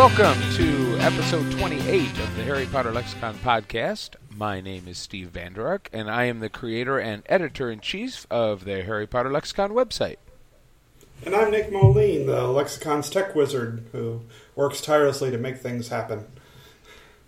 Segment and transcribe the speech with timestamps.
[0.00, 4.14] Welcome to episode 28 of the Harry Potter Lexicon podcast.
[4.34, 8.26] My name is Steve Vander Ark, and I am the creator and editor in chief
[8.30, 10.16] of the Harry Potter Lexicon website.
[11.26, 14.22] And I'm Nick Moline, the Lexicon's tech wizard who
[14.56, 16.24] works tirelessly to make things happen.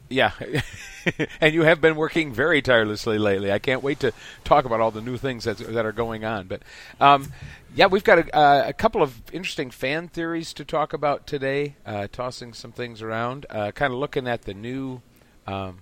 [0.08, 0.32] Yeah,
[1.40, 3.52] and you have been working very tirelessly lately.
[3.52, 4.12] I can't wait to
[4.44, 6.46] talk about all the new things that, that are going on.
[6.46, 6.62] But
[7.00, 7.32] um,
[7.74, 11.76] yeah, we've got a, uh, a, couple of interesting fan theories to talk about today,
[11.86, 15.00] uh, tossing some things around, uh, kind of looking at the new
[15.46, 15.78] um,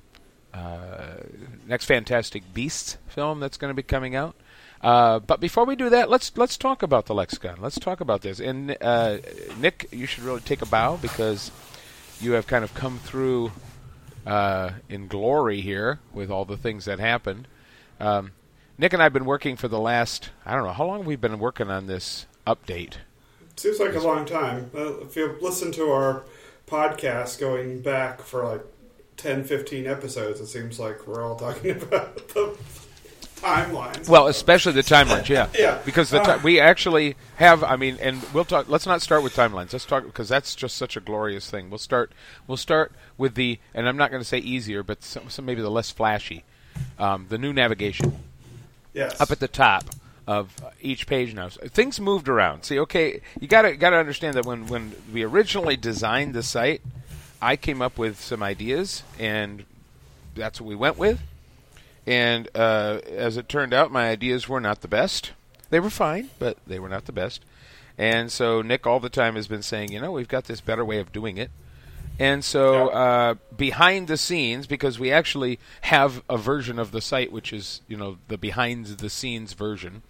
[0.55, 1.15] uh,
[1.67, 4.35] next Fantastic Beasts film that's going to be coming out.
[4.83, 7.59] Uh, but before we do that, let's let's talk about the lexicon.
[7.61, 8.41] Let's talk about this.
[8.41, 9.19] And uh,
[9.59, 11.51] Nick, you should really take a bow because
[12.21, 13.53] you have kind of come through
[14.27, 17.49] uh, in glory here with all the things that happened.
[17.99, 18.33] Um,
[18.79, 21.21] Nick and I have been working for the last I don't know how long we've
[21.21, 22.95] been working on this update.
[23.57, 24.71] Seems like a long time.
[24.73, 26.25] If you listen to our
[26.67, 28.65] podcast going back for like
[29.19, 32.57] 10, 15 episodes, it seems like we're all talking about the
[33.41, 34.09] timelines.
[34.09, 35.49] Well, especially the timelines, yeah.
[35.59, 35.79] yeah.
[35.85, 37.65] Because the ti- we actually have.
[37.65, 38.69] I mean, and we'll talk.
[38.69, 39.73] Let's not start with timelines.
[39.73, 41.71] Let's talk because that's just such a glorious thing.
[41.71, 42.13] We'll start.
[42.47, 45.63] We'll start with the, and I'm not going to say easier, but some, some maybe
[45.63, 46.45] the less flashy,
[46.99, 48.17] um, the new navigation.
[48.93, 49.21] Yes.
[49.21, 49.85] Up at the top
[50.27, 51.49] of each page now.
[51.49, 52.65] So things moved around.
[52.65, 56.43] See, okay, you got to got to understand that when when we originally designed the
[56.43, 56.83] site,
[57.41, 59.65] I came up with some ideas, and
[60.35, 61.21] that's what we went with.
[62.07, 65.33] And uh, as it turned out, my ideas were not the best.
[65.71, 67.43] They were fine, but they were not the best.
[67.99, 70.85] And so Nick all the time has been saying, you know, we've got this better
[70.85, 71.51] way of doing it.
[72.19, 77.33] And so uh, behind the scenes, because we actually have a version of the site
[77.33, 80.03] which is, you know, the behind the scenes version,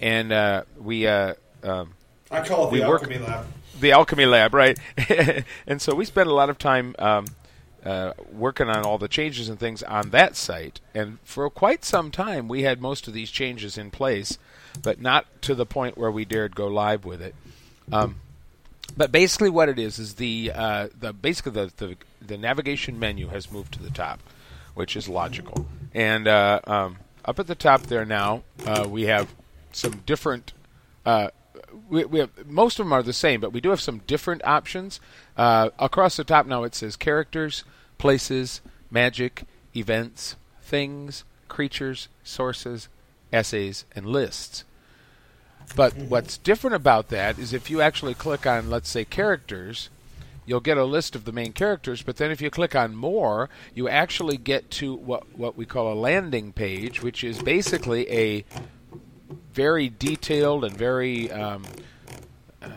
[0.00, 1.06] and uh, we.
[1.08, 1.34] Uh,
[1.64, 1.94] um,
[2.30, 3.46] I call it the work- Alchemy Lab.
[3.80, 4.78] the alchemy lab, right?
[5.66, 7.26] and so we spent a lot of time um,
[7.84, 10.80] uh, working on all the changes and things on that site.
[10.94, 14.38] And for quite some time, we had most of these changes in place,
[14.82, 17.34] but not to the point where we dared go live with it.
[17.92, 18.16] Um,
[18.96, 23.28] but basically, what it is is the uh, the basically the, the the navigation menu
[23.28, 24.20] has moved to the top,
[24.74, 25.66] which is logical.
[25.94, 29.32] And uh, um, up at the top there now, uh, we have
[29.72, 30.52] some different
[31.06, 31.28] uh,
[31.88, 34.44] we, we have most of them are the same, but we do have some different
[34.44, 35.00] options.
[35.36, 37.64] Uh, across the top now, it says characters,
[37.98, 39.44] places, magic,
[39.74, 42.88] events, things, creatures, sources,
[43.32, 44.64] essays, and lists.
[45.76, 49.88] But what's different about that is if you actually click on, let's say, characters,
[50.44, 52.02] you'll get a list of the main characters.
[52.02, 55.92] But then if you click on more, you actually get to what what we call
[55.92, 58.44] a landing page, which is basically a
[59.52, 61.64] very detailed and very um,
[62.62, 62.68] uh,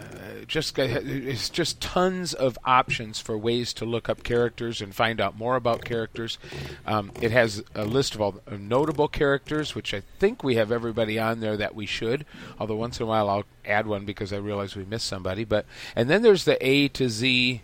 [0.47, 5.37] just it's just tons of options for ways to look up characters and find out
[5.37, 6.37] more about characters.
[6.85, 11.19] Um, it has a list of all notable characters, which I think we have everybody
[11.19, 12.25] on there that we should.
[12.59, 15.43] Although once in a while I'll add one because I realize we missed somebody.
[15.43, 17.61] But and then there's the A to Z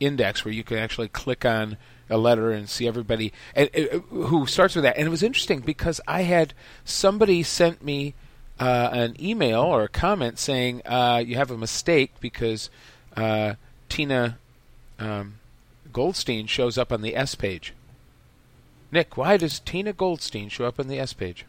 [0.00, 1.76] index where you can actually click on
[2.10, 4.96] a letter and see everybody and, uh, who starts with that.
[4.96, 6.54] And it was interesting because I had
[6.84, 8.14] somebody sent me
[8.60, 12.70] uh, an email or a comment saying uh, you have a mistake because
[13.16, 13.54] uh,
[13.88, 14.38] Tina
[14.98, 15.34] um,
[15.92, 17.72] Goldstein shows up on the S page.
[18.90, 21.44] Nick, why does Tina Goldstein show up on the S page?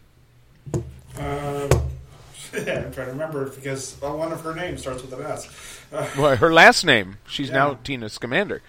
[0.74, 0.84] Um,
[2.54, 5.76] yeah, I'm trying to remember because well, one of her names starts with an S.
[6.18, 7.18] Well, her last name.
[7.28, 8.62] She's now Tina Scamander.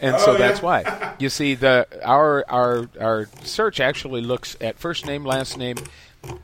[0.00, 0.64] And Oh, so that's yeah.
[0.64, 1.14] why.
[1.18, 5.76] You see the our our our search actually looks at first name, last name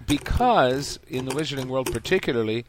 [0.06, 2.64] because in the wizarding world particularly,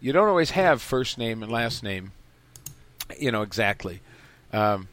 [0.00, 2.12] you don't always have first name and last name
[3.18, 4.00] you know exactly.
[4.52, 4.88] Um,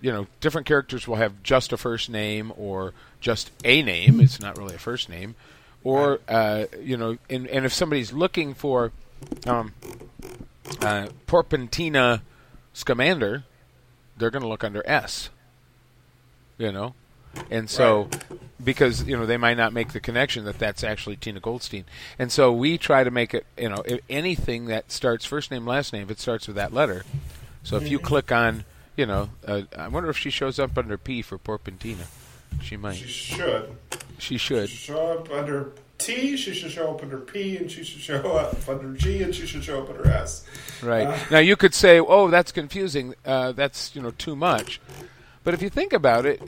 [0.00, 4.20] you know, different characters will have just a first name or just a name.
[4.20, 5.36] It's not really a first name,
[5.84, 8.92] or uh, you know, and, and if somebody's looking for
[9.46, 9.74] um,
[10.80, 12.22] uh, Porpentina
[12.72, 13.44] Scamander,
[14.16, 15.30] they're going to look under S.
[16.58, 16.94] You know,
[17.50, 18.08] and so
[18.62, 21.84] because you know they might not make the connection that that's actually Tina Goldstein,
[22.18, 23.46] and so we try to make it.
[23.56, 26.72] You know, if anything that starts first name last name, if it starts with that
[26.72, 27.04] letter.
[27.64, 28.64] So if you click on,
[28.96, 32.06] you know, uh, I wonder if she shows up under P for Porpentina.
[32.60, 32.96] She might.
[32.96, 33.76] she should.
[34.18, 34.68] She should.
[34.68, 38.68] show up under T, she should show up under P, and she should show up
[38.68, 40.44] under G, and she should show up under S.
[40.82, 41.06] Right.
[41.06, 43.14] Uh, now you could say, "Oh, that's confusing.
[43.24, 44.80] Uh, that's you know too much."
[45.44, 46.40] But if you think about it,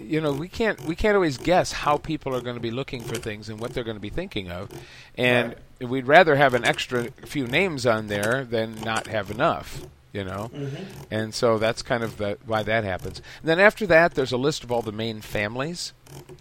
[0.00, 3.02] you know we can't we can't always guess how people are going to be looking
[3.02, 4.70] for things and what they're going to be thinking of,
[5.16, 9.82] and we'd rather have an extra few names on there than not have enough.
[10.12, 10.82] you know, Mm-hmm.
[11.10, 13.20] and so that's kind of the, why that happens.
[13.40, 15.92] And then after that, there's a list of all the main families,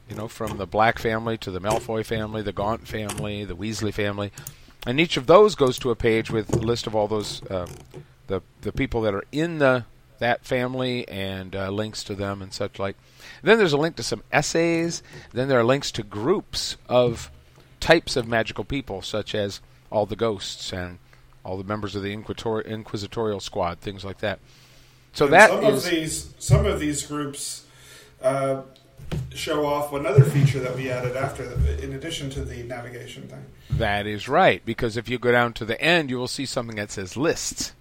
[0.09, 3.93] you know, from the Black family to the Malfoy family, the Gaunt family, the Weasley
[3.93, 4.31] family,
[4.87, 7.67] and each of those goes to a page with a list of all those uh,
[8.27, 9.83] the the people that are in the
[10.19, 12.95] that family and uh, links to them and such like.
[13.43, 15.03] then there's a link to some essays.
[15.33, 17.31] Then there are links to groups of
[17.79, 20.97] types of magical people, such as all the ghosts and
[21.43, 24.39] all the members of the Inquisitor- Inquisitorial Squad, things like that.
[25.13, 27.65] So And that some is of these some of these groups
[28.21, 28.63] uh,
[29.33, 33.45] show off another feature that we added after, the, in addition to the navigation thing.
[33.69, 36.75] That is right, because if you go down to the end, you will see something
[36.77, 37.73] that says lists.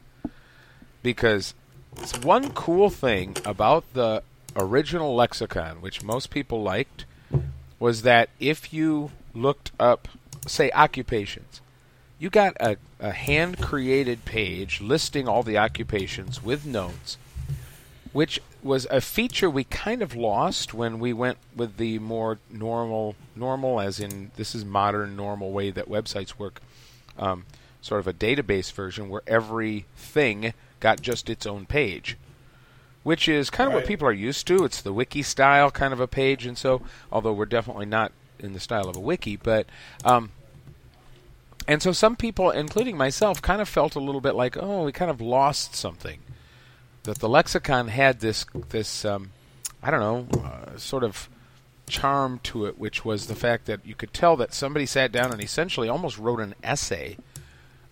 [1.02, 1.54] Because
[1.98, 4.22] it's one cool thing about the
[4.56, 7.04] original lexicon, which most people liked,
[7.78, 10.08] was that if you looked up,
[10.46, 11.60] say, occupations,
[12.18, 17.18] you got a, a hand created page listing all the occupations with notes,
[18.12, 23.16] which was a feature we kind of lost when we went with the more normal,
[23.36, 26.62] normal as in this is modern, normal way that websites work,
[27.18, 27.44] um,
[27.82, 32.16] sort of a database version where everything got just its own page,
[33.02, 34.64] which is kind of what people are used to.
[34.64, 38.52] It's the wiki style kind of a page, and so although we're definitely not in
[38.52, 39.66] the style of a wiki, but
[40.04, 40.30] um,
[41.66, 44.92] and so some people, including myself, kind of felt a little bit like, oh, we
[44.92, 46.20] kind of lost something.
[47.04, 49.30] That the lexicon had this this um,
[49.82, 51.28] I don't know uh, sort of
[51.86, 55.30] charm to it, which was the fact that you could tell that somebody sat down
[55.30, 57.18] and essentially almost wrote an essay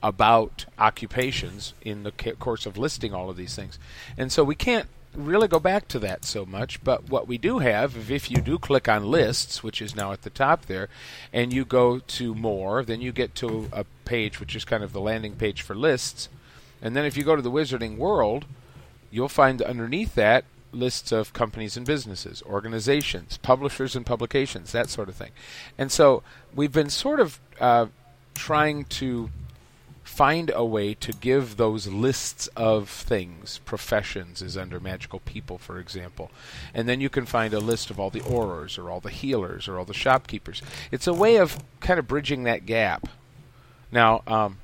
[0.03, 3.79] about occupations in the ca- course of listing all of these things.
[4.17, 7.59] And so we can't really go back to that so much, but what we do
[7.59, 10.89] have, if- you do click on lists, which is now at the top there,
[11.33, 14.93] and you go to more, then you get to a page which is kind of
[14.93, 16.29] the landing page for lists.
[16.81, 18.47] And then if you go to the Wizarding World,
[19.11, 25.11] you'll find underneath that lists of companies and businesses, organizations, publishers and publications, that sort
[25.11, 25.33] of thing.
[25.77, 26.23] And so
[26.55, 27.87] we've been sort of uh,
[28.35, 29.31] trying to
[30.13, 33.61] find a way to give those lists of things.
[33.65, 36.31] Professions is under magical people, for example.
[36.75, 39.69] And then you can find a list of all the aurors or all the healers
[39.69, 40.61] or all the shopkeepers.
[40.91, 43.09] It's a way of kind of bridging that gap.
[43.91, 44.59] Now, um,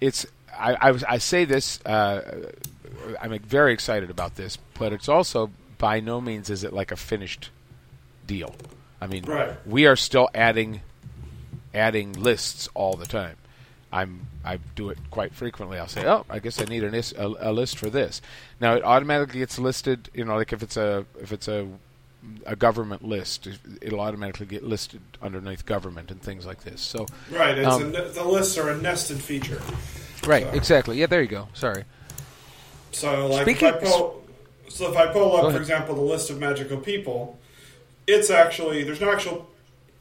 [0.00, 1.80] it's I, I, I say this.
[1.86, 2.50] Uh,
[3.20, 6.96] I'm very excited about this, but it's also by no means is it like a
[6.96, 7.50] finished
[8.26, 8.54] deal.
[9.00, 9.54] I mean, Right.
[9.66, 10.82] we are still adding
[11.74, 13.36] adding lists all the time.
[13.92, 15.78] I'm I do it quite frequently.
[15.78, 18.20] I'll say, "Oh, I guess I need an is, a, a list for this."
[18.60, 20.10] Now it automatically gets listed.
[20.12, 21.68] You know, like if it's a if it's a
[22.44, 23.46] a government list,
[23.80, 26.80] it'll automatically get listed underneath government and things like this.
[26.80, 29.62] So, Right, it's Um, a, the lists are a nested feature.
[30.26, 30.98] right, So- exactly.
[30.98, 31.46] Yeah, there you go.
[31.54, 31.84] Sorry.
[32.90, 34.24] So, like, Speaking- if I pull,
[34.68, 37.38] so if I pull up, for example, the list of magical people,
[38.08, 39.48] it's actually there's no actual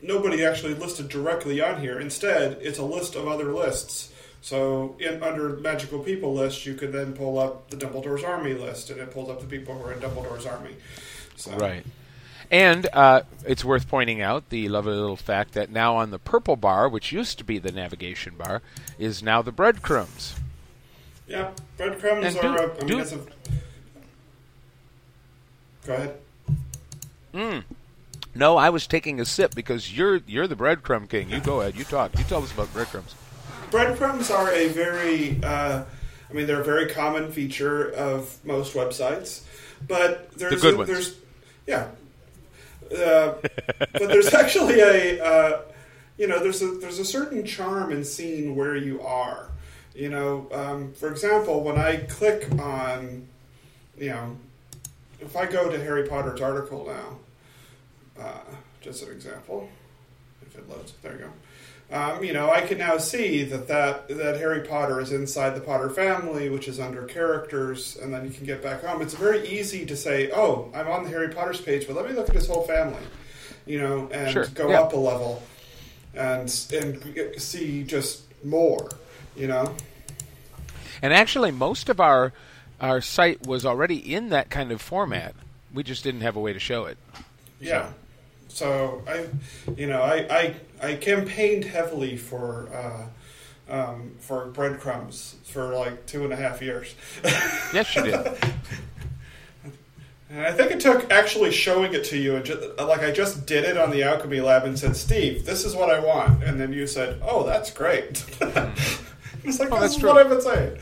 [0.05, 1.99] nobody actually listed directly on here.
[1.99, 4.11] Instead, it's a list of other lists.
[4.41, 8.91] So, in under magical people list, you could then pull up the Dumbledore's army list,
[8.91, 10.75] and it pulls up the people who are in Dumbledore's army.
[11.35, 11.83] So, Right.
[12.51, 16.55] And uh, it's worth pointing out the lovely little fact that now on the purple
[16.55, 18.61] bar, which used to be the navigation bar,
[18.99, 20.35] is now the breadcrumbs.
[21.27, 22.41] Yeah, breadcrumbs And are.
[22.41, 23.17] do- a, I mean, do- a,
[25.87, 26.17] go ahead.
[27.33, 27.63] Mm.
[28.35, 31.29] No, I was taking a sip because you're you're the breadcrumb king.
[31.29, 31.77] You go ahead.
[31.77, 32.17] You talk.
[32.17, 33.15] You tell us about breadcrumbs.
[33.71, 35.83] Breadcrumbs are a very, uh,
[36.29, 39.43] I mean, they're a very common feature of most websites,
[39.87, 40.89] but there's good a, ones.
[40.89, 41.15] there's
[41.65, 41.87] yeah,
[42.91, 43.35] uh,
[43.93, 45.61] but there's actually a uh,
[46.17, 49.49] you know there's a there's a certain charm in seeing where you are.
[49.95, 53.29] You know, um, for example, when I click on,
[53.97, 54.35] you know,
[55.21, 57.17] if I go to Harry Potter's article now,
[58.19, 58.39] uh,
[58.81, 59.69] just an example,
[60.41, 61.31] if it loads, there you go.
[61.91, 65.61] Um, you know, I can now see that, that that Harry Potter is inside the
[65.61, 69.03] Potter family, which is under characters, and then you can get back home.
[69.03, 72.13] It's very easy to say, "Oh, I'm on the Harry Potter's page, but let me
[72.13, 73.03] look at his whole family,"
[73.67, 74.81] you know, and Sure, go yeah.
[74.81, 75.43] up a level
[76.15, 78.89] and and see just more,
[79.35, 79.75] you know.
[81.03, 82.33] And actually, most of our
[82.81, 85.35] our site was already in that kind of format.
[85.73, 86.97] We just didn't have a way to show it.
[87.59, 87.89] Yeah.
[87.89, 87.93] So
[88.61, 89.27] I,
[89.75, 93.07] you know, I I, I campaigned heavily for uh,
[93.73, 96.95] um, for breadcrumbs for like two and a half years,
[97.73, 98.15] Yes, you did.
[100.29, 103.45] and I think it took actually showing it to you and just, like I just
[103.47, 106.59] did it on the alchemy lab and said, Steve, this is what I want, and
[106.59, 108.23] then you said, Oh, that's great.
[109.43, 110.77] it's like Oh, that's what I've been saying.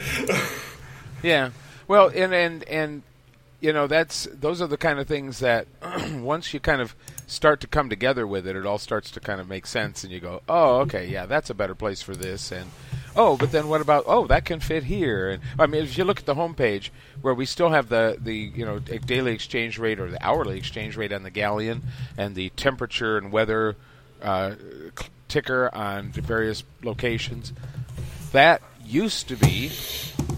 [1.22, 1.52] Yeah.
[1.88, 3.02] Well, and and and
[3.64, 5.68] you know that's those are the kind of things that
[6.16, 6.94] once you kind of
[7.26, 10.12] start to come together with it, it all starts to kind of make sense, and
[10.12, 12.70] you go, oh, okay, yeah, that's a better place for this, and
[13.16, 16.04] oh, but then what about oh, that can fit here, and I mean, if you
[16.04, 16.90] look at the homepage
[17.22, 20.98] where we still have the the you know daily exchange rate or the hourly exchange
[20.98, 21.84] rate on the galleon,
[22.18, 23.78] and the temperature and weather
[24.22, 24.56] uh,
[25.30, 27.54] ticker on various locations,
[28.34, 29.72] that used to be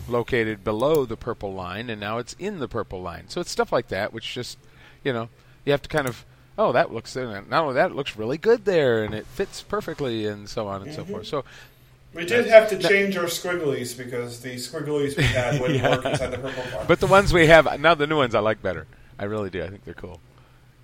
[0.08, 3.26] located below the purple line, and now it's in the purple line.
[3.30, 4.58] So it's stuff like that, which just,
[5.04, 5.30] you know,
[5.66, 6.26] you have to kind of,
[6.58, 10.26] oh, that looks, not only that, it looks really good there, and it fits perfectly,
[10.28, 10.96] and so on and Mm-hmm.
[11.02, 11.28] so forth.
[11.28, 11.44] So
[12.14, 15.90] We did have to change our squigglies because the squigglies we had wouldn't Yeah.
[15.96, 16.86] work inside the purple bar.
[16.88, 18.86] But the ones we have now, the new ones I like better.
[19.18, 19.64] I really do.
[19.64, 20.20] I think they're cool.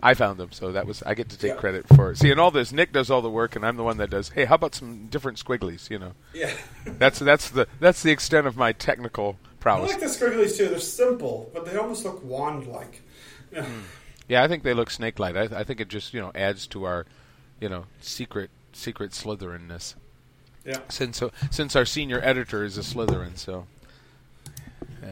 [0.03, 1.57] I found them, so that was I get to take Yeah.
[1.57, 2.11] credit for.
[2.11, 2.17] it.
[2.17, 4.29] See, in all this, Nick does all the work, and I'm the one that does.
[4.29, 5.89] Hey, how about some different squigglies?
[5.89, 6.51] You know, yeah.
[6.85, 9.89] that's that's the that's the extent of my technical prowess.
[9.91, 10.69] I like the squigglies too.
[10.69, 13.01] They're simple, but they almost look wand-like.
[13.51, 13.65] Yeah.
[13.65, 13.79] Hmm.
[14.27, 15.35] Yeah, I think they look snake-like.
[15.35, 17.05] I, I think it just you know adds to our,
[17.59, 19.95] you know, secret secret Slytherininness.
[20.65, 20.79] Yeah.
[20.89, 23.67] Since uh, since our senior editor is a Slytherin, so.
[25.03, 25.07] uh,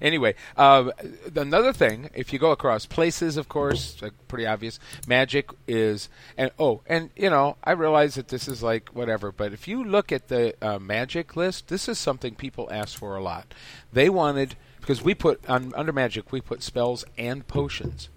[0.00, 0.90] Anyway, uh,
[1.34, 4.78] another thing, if you go across places, of course, like pretty obvious.
[5.06, 9.52] Magic is, and oh, and you know, I realize that this is like whatever, but
[9.52, 13.22] if you look at the uh, magic list, this is something people ask for a
[13.22, 13.52] lot.
[13.92, 18.08] They wanted because we put on under magic, we put spells and potions.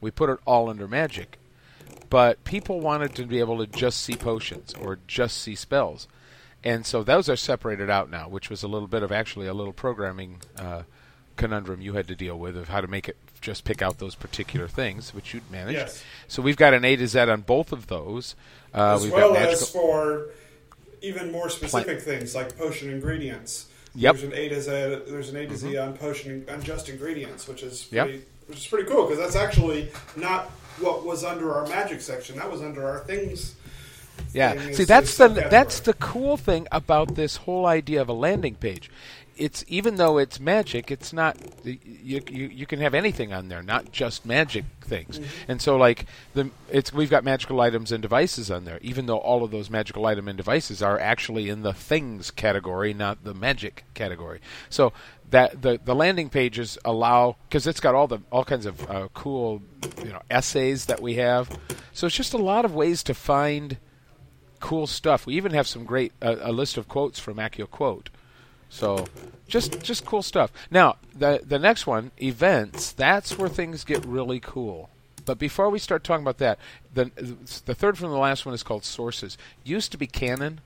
[0.00, 1.38] We put it all under magic,
[2.10, 6.08] but people wanted to be able to just see potions or just see spells,
[6.64, 9.54] and so those are separated out now, which was a little bit of actually a
[9.54, 10.82] little programming uh,
[11.36, 14.14] conundrum you had to deal with of how to make it just pick out those
[14.14, 15.78] particular things, which you'd managed.
[15.78, 16.04] Yes.
[16.28, 18.34] So we've got an A to Z on both of those.
[18.74, 20.26] Uh, as we've well got as for
[21.02, 23.66] even more specific things like potion ingredients.
[23.94, 24.16] Yep.
[24.16, 24.70] There's an A to Z.
[25.10, 28.06] There's an A to Z on potion on just ingredients, which is Yep.
[28.06, 30.50] pretty, which is pretty cool because that's actually not
[30.80, 32.36] what was under our magic section.
[32.36, 33.54] That was under our things.
[34.32, 34.72] Yeah.
[34.72, 38.90] See, that's the that's the cool thing about this whole idea of a landing page.
[39.36, 43.62] It's even though it's magic, it's not you you, you can have anything on there,
[43.62, 45.20] not just magic things.
[45.48, 49.18] And so like the it's we've got magical items and devices on there, even though
[49.18, 53.34] all of those magical item and devices are actually in the things category, not the
[53.34, 54.40] magic category.
[54.68, 54.92] So
[55.30, 59.08] that the the landing pages allow because it's got all the all kinds of uh,
[59.14, 59.62] cool
[59.98, 61.58] you know essays that we have.
[61.92, 63.78] So it's just a lot of ways to find
[64.60, 65.26] cool stuff.
[65.26, 68.10] We even have some great uh, a list of quotes from Accio Quote.
[68.68, 69.06] So
[69.46, 70.52] just just cool stuff.
[70.70, 72.92] Now the the next one, events.
[72.92, 74.90] That's where things get really cool.
[75.24, 76.58] But before we start talking about that,
[76.92, 77.10] the
[77.64, 79.38] the third from the last one is called sources.
[79.64, 80.60] Used to be canon.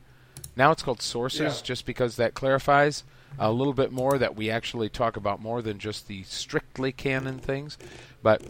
[0.56, 1.62] Now it's called sources, Yeah.
[1.64, 3.04] just because that clarifies
[3.38, 7.38] a little bit more that we actually talk about more than just the strictly canon
[7.38, 7.76] things.
[8.22, 8.42] But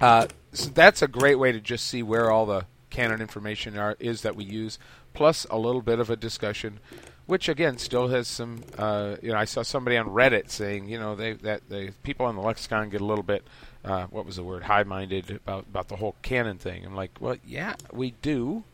[0.00, 3.96] uh, so that's a great way to just see where all the canon information are,
[3.98, 4.78] is that we use,
[5.14, 6.78] plus a little bit of a discussion,
[7.28, 8.62] which again still has some.
[8.76, 12.24] Uh, you know, I saw somebody on Reddit saying, you know, they that the people
[12.24, 13.46] on the lexicon get a little bit.
[13.84, 14.64] Uh, what was the word?
[14.64, 16.86] High-minded about about the whole canon thing.
[16.86, 18.64] I'm like, well, yeah, we do.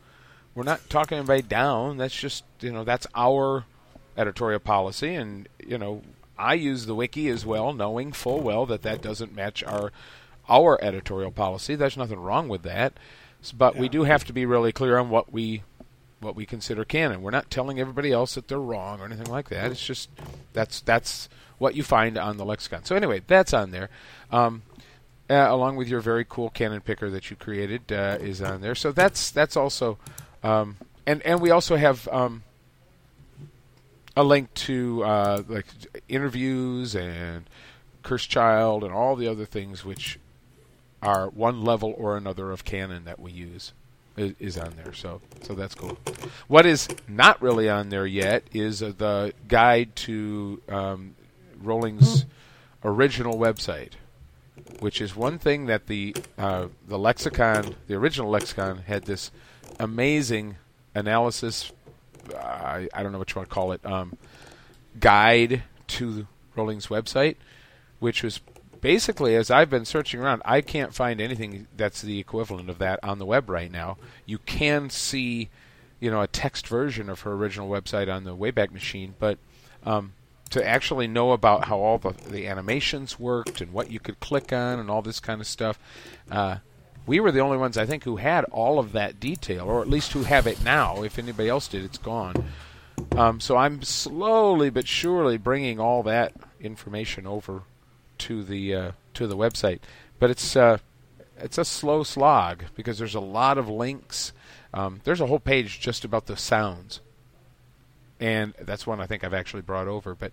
[0.55, 1.97] We're not talking anybody down.
[1.97, 3.65] That's just you know that's our
[4.15, 6.01] editorial policy, and you know
[6.37, 9.91] I use the wiki as well, knowing full well that that doesn't match our
[10.47, 11.75] our editorial policy.
[11.75, 12.93] There's nothing wrong with that,
[13.53, 15.63] but we do have to be really clear on what we
[16.19, 17.21] what we consider canon.
[17.21, 19.71] We're not telling everybody else that they're wrong or anything like that.
[19.71, 20.09] It's just
[20.53, 22.83] that's that's what you find on the lexicon.
[22.83, 23.89] So anyway, that's on there.
[24.31, 24.63] Um,
[25.29, 28.75] uh, along with your very cool canon picker that you created uh, is on there.
[28.75, 29.97] So that's that's also,
[30.43, 32.43] um, and and we also have um,
[34.15, 35.65] a link to uh, like
[36.07, 37.49] interviews and
[38.03, 40.19] Cursed Child and all the other things which
[41.01, 43.73] are one level or another of canon that we use
[44.17, 44.93] is, on there.
[44.93, 45.97] So so that's cool.
[46.47, 51.15] What is not really on there yet is uh, the guide to um,
[51.61, 52.25] Rowling's
[52.83, 53.91] original website
[54.79, 59.31] which is one thing that the uh, the lexicon, the original lexicon, had this
[59.79, 60.57] amazing
[60.93, 61.71] analysis.
[62.35, 63.85] I, I don't know what you want to call it.
[63.85, 64.17] Um,
[64.99, 67.35] guide to Rowling's website,
[67.99, 68.39] which was
[68.81, 72.99] basically, as I've been searching around, I can't find anything that's the equivalent of that
[73.03, 73.97] on the web right now.
[74.25, 75.49] You can see,
[75.99, 79.37] you know, a text version of her original website on the Wayback Machine, but
[79.85, 80.13] um,
[80.51, 84.53] to actually know about how all the, the animations worked and what you could click
[84.53, 85.79] on and all this kind of stuff,
[86.31, 86.57] uh,
[87.05, 89.89] we were the only ones I think who had all of that detail, or at
[89.89, 91.03] least who have it now.
[91.03, 92.45] If anybody else did, it's gone.
[93.15, 97.63] Um, so I'm slowly but surely bringing all that information over
[98.19, 99.79] to the uh, to the website.
[100.19, 100.77] But it's uh,
[101.37, 104.33] it's a slow slog because there's a lot of links.
[104.73, 106.99] Um, there's a whole page just about the sounds,
[108.19, 110.15] and that's one I think I've actually brought over.
[110.15, 110.31] But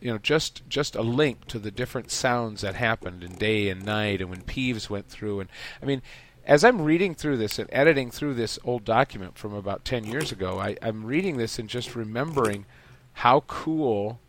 [0.00, 3.84] you know, just just a link to the different sounds that happened in day and
[3.84, 5.50] night, and when Peeves went through, and
[5.82, 6.02] I mean,
[6.44, 10.30] as I'm reading through this and editing through this old document from about ten years
[10.30, 12.66] ago, I, I'm reading this and just remembering
[13.14, 14.20] how cool,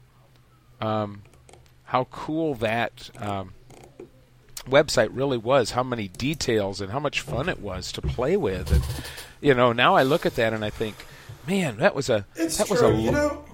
[0.80, 1.24] um,
[1.86, 3.10] how cool that.
[3.20, 3.54] Um,
[4.68, 8.72] website really was how many details and how much fun it was to play with
[8.72, 8.84] and
[9.40, 10.96] you know now i look at that and i think
[11.48, 12.74] man that was a It's that true.
[12.74, 13.46] was a you know,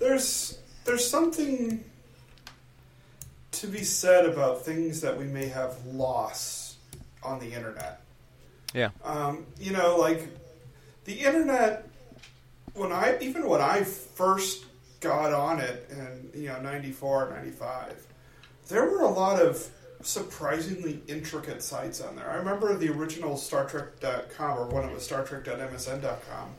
[0.00, 1.84] there's there's something
[3.52, 6.78] to be said about things that we may have lost
[7.22, 8.00] on the internet.
[8.74, 10.28] yeah Um, you know, like
[11.04, 11.86] the internet.
[12.74, 14.64] When I even when I first
[15.04, 18.06] got on it in you know 94, 95,
[18.68, 19.70] there were a lot of
[20.02, 22.28] surprisingly intricate sites on there.
[22.28, 26.50] I remember the original Star Trek.com or when it was Star Trek.msn.com.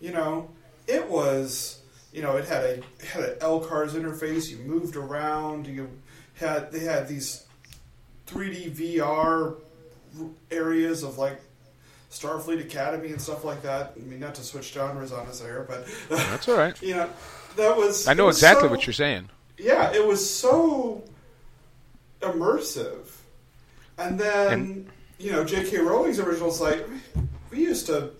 [0.00, 0.50] You know,
[0.86, 1.80] it was
[2.12, 4.50] you know it had a it had an LCARS interface.
[4.50, 5.66] You moved around.
[5.66, 5.90] You
[6.34, 7.46] had they had these
[8.26, 9.56] 3D VR
[10.50, 11.40] areas of like
[12.10, 13.94] Starfleet Academy and stuff like that.
[13.96, 17.08] I mean, not to switch genres on us there, but that's all right you know,
[17.56, 18.06] that was.
[18.06, 19.28] i know was exactly so- what you're saying
[19.58, 21.02] Yeah, it was so
[22.20, 23.06] immersive,
[23.98, 25.78] and then And- you know, J.K.
[25.78, 26.86] Rowling's original site.
[27.50, 28.10] We used to.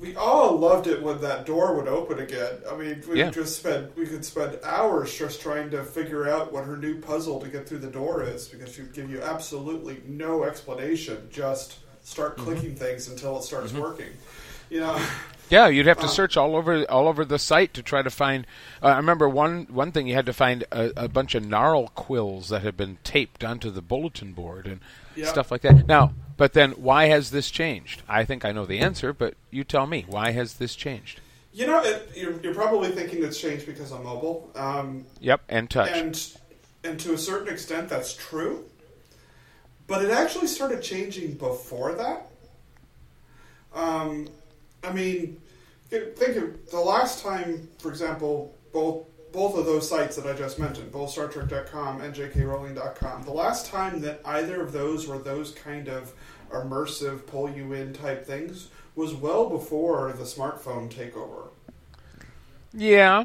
[0.00, 2.54] We all loved it when that door would open again.
[2.68, 3.30] I mean, we Yeah.
[3.30, 7.38] just spend we could spend hours just trying to figure out what her new puzzle
[7.42, 11.28] to get through the door is because she would give you absolutely no explanation.
[11.30, 12.44] Just start Mm-hmm.
[12.44, 14.10] clicking things until it starts working.
[14.70, 14.96] You know,
[15.50, 18.46] Yeah, you'd have to search all over all over the site to try to find.
[18.82, 21.88] Uh, I remember one one thing you had to find a, a bunch of gnarl
[21.88, 24.80] quills that had been taped onto the bulletin board and
[25.16, 25.26] Yeah.
[25.26, 25.88] stuff like that.
[25.88, 28.02] Now, but then why has this changed?
[28.08, 31.20] I think I know the answer, but you tell me why has this changed?
[31.52, 34.52] you know, it, you're, you're probably thinking it's changed because I'm mobile.
[34.54, 35.90] Um, Yep, and touch.
[35.90, 36.32] and
[36.84, 38.64] and to a certain extent that's true
[39.88, 42.30] but it actually started changing before that
[43.74, 44.28] um,
[44.84, 45.40] i mean
[45.88, 50.58] think of the last time for example both both of those sites that i just
[50.58, 55.50] mentioned both star trek.com and jkrowling.com the last time that either of those were those
[55.52, 56.12] kind of
[56.52, 61.48] immersive pull you in type things was well before the smartphone takeover
[62.72, 63.24] yeah,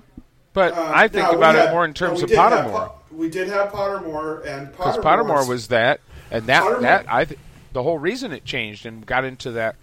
[0.54, 2.72] but um, I think about had- it more in terms of have Pottermore.
[2.88, 5.04] Po- we did have Pottermore, and because Pottermore,
[5.44, 6.00] Pottermore was that,
[6.32, 7.40] and that Pottermore- that I th-
[7.74, 9.76] the whole reason it changed and got into that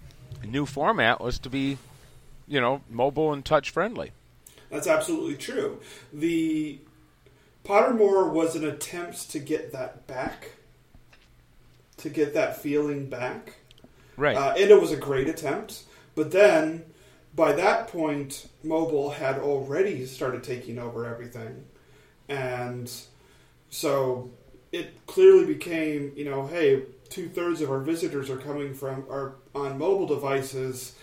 [0.47, 1.79] new format was to be,
[2.47, 4.13] you know, mobile and touch friendly.
[4.71, 5.81] That's absolutely true.
[6.13, 6.79] The
[7.65, 10.53] Pottermore was an attempt to get that back,
[11.99, 13.57] to get that feeling back,
[14.17, 14.37] Right.
[14.37, 15.83] uh, and it was a great attempt.
[16.15, 16.85] But then,
[17.35, 21.65] by that point, mobile had already started taking over everything,
[22.29, 22.91] and
[23.71, 24.31] so
[24.73, 29.35] it clearly became, you know, hey, two thirds of our visitors are coming from are
[29.55, 30.95] on mobile devices,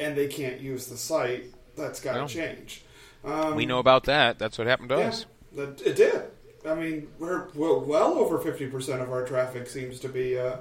[0.00, 1.46] and they can't use the site.
[1.76, 2.26] That's got to No.
[2.26, 2.84] change.
[3.24, 4.38] Um, we know about that.
[4.38, 5.26] That's what happened to yeah, us.
[5.56, 6.22] it did.
[6.66, 10.56] I mean, we're well, well over fifty percent of our traffic seems to be uh,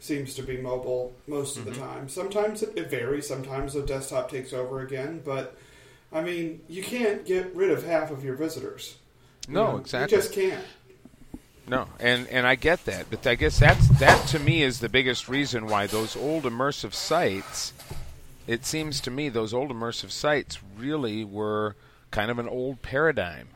[0.00, 1.80] seems to be mobile most of the Mm-hmm.
[1.80, 2.08] time.
[2.08, 3.26] Sometimes it, it varies.
[3.28, 5.20] Sometimes the desktop takes over again.
[5.24, 5.56] But
[6.12, 8.96] I mean, you can't get rid of half of your visitors.
[9.50, 10.20] You No, know, exactly.
[10.20, 10.64] You just can't.
[11.66, 14.88] No, and and I get that, but I guess that's that to me is the
[14.88, 17.72] biggest reason why those old immersive sites.
[18.46, 21.76] It seems to me those old immersive sites really were
[22.10, 23.48] kind of an old paradigm.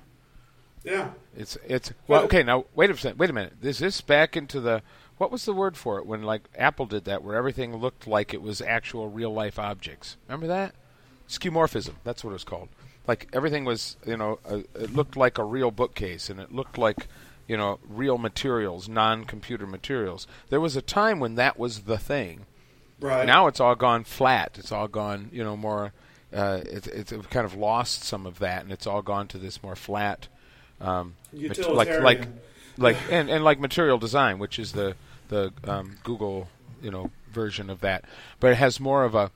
[0.87, 1.11] Yeah.
[1.37, 4.37] It's it's well okay now wait a second wait a minute This is this back
[4.37, 4.83] into the
[5.19, 8.33] what was the word for it when like Apple did that where everything looked like
[8.33, 10.75] it was actual real life objects remember that
[11.29, 12.69] skeuomorphism that's what it was called
[13.09, 16.79] like everything was you know uh, it looked like a real bookcase and it looked
[16.79, 17.09] like
[17.49, 22.47] you know real materials non-computer materials there was a time when that was the thing
[23.01, 23.27] Right.
[23.27, 24.57] now it's all gone flat.
[24.59, 25.93] It's all gone, you know, more.
[26.33, 29.63] Uh, it's it's kind of lost some of that, and it's all gone to this
[29.63, 30.29] more flat,
[30.81, 32.27] um, mat- like like
[32.79, 34.97] like and, and like material design, which is the
[35.29, 36.49] the um, Google
[36.83, 38.05] you know version of that.
[38.41, 39.31] But it has more of a.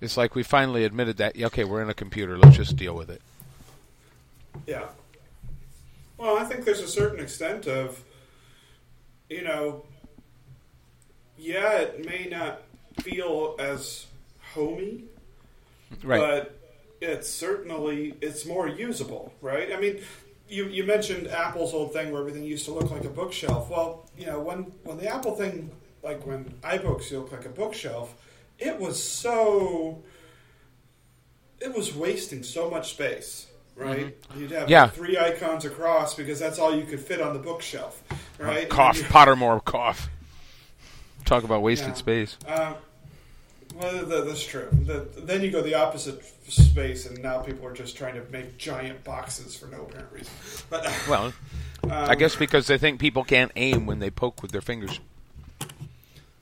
[0.00, 2.36] It's like we finally admitted that okay, we're in a computer.
[2.36, 3.22] Let's just deal with it.
[4.66, 4.86] Yeah.
[6.24, 8.02] Well, I think there's a certain extent of,
[9.28, 9.84] you know,
[11.36, 12.62] yeah, it may not
[13.02, 14.06] feel as
[14.54, 15.04] homey,
[16.02, 16.18] Right.
[16.18, 16.58] but
[17.02, 19.70] it's certainly it's more usable, right?
[19.70, 20.00] I mean,
[20.48, 23.68] you you mentioned Apple's old thing where everything used to look like a bookshelf.
[23.68, 28.14] Well, you know when when the Apple thing, like when iBooks look like a bookshelf,
[28.58, 30.02] it was so
[31.60, 33.48] it was wasting so much space.
[33.76, 34.70] Right, you'd have Mm-hmm.
[34.70, 34.86] Yeah.
[34.86, 38.02] three icons across because that's all you could fit on the bookshelf.
[38.38, 40.08] Right, And Cough, Pottermore cough.
[41.24, 41.94] Talk about wasted Yeah.
[41.94, 42.36] space.
[42.46, 42.74] Um,
[43.74, 44.68] well, that, that's true.
[44.72, 48.56] The, then you go the opposite space, and now people are just trying to make
[48.58, 50.32] giant boxes for no apparent reason.
[50.70, 51.32] But Well,
[51.90, 55.00] I um, guess because they think people can't aim when they poke with their fingers.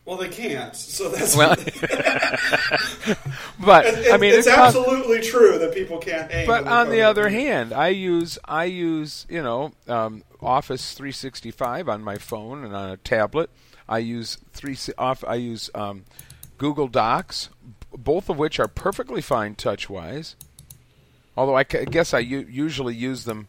[0.04, 0.74] Well, they can't.
[0.74, 1.54] So that's Well,
[3.60, 6.46] but It- I mean, it's, it's, absolutely true that people can't aim.
[6.46, 12.02] But on the other hand, I use I use you know um, Office 365 on
[12.02, 13.50] my phone and on a tablet.
[13.88, 15.24] I use three off.
[15.26, 16.04] I use um,
[16.58, 20.36] Google Docs, b- both of which are perfectly fine touch wise.
[21.36, 23.48] Although I guess I u- usually use them.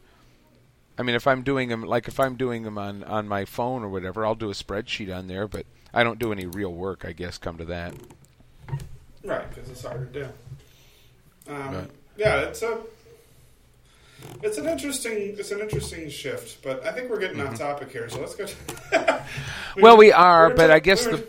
[0.98, 3.84] I mean, if I'm doing them like if I'm doing them on on my phone
[3.84, 5.48] or whatever, I'll do a spreadsheet on there.
[5.48, 7.06] But I don't do any real work.
[7.06, 7.94] I guess come to that.
[9.24, 9.48] right?
[9.50, 10.28] Because it's hard to do.
[11.54, 11.90] Um, Right.
[12.18, 12.80] Yeah, it's a.
[14.42, 18.08] It's an interesting, it's an interesting shift, but I think we're getting off topic here.
[18.10, 18.46] So let's go.
[18.46, 19.24] To Mm-hmm.
[19.82, 21.28] Well, we are, but I guess we were- the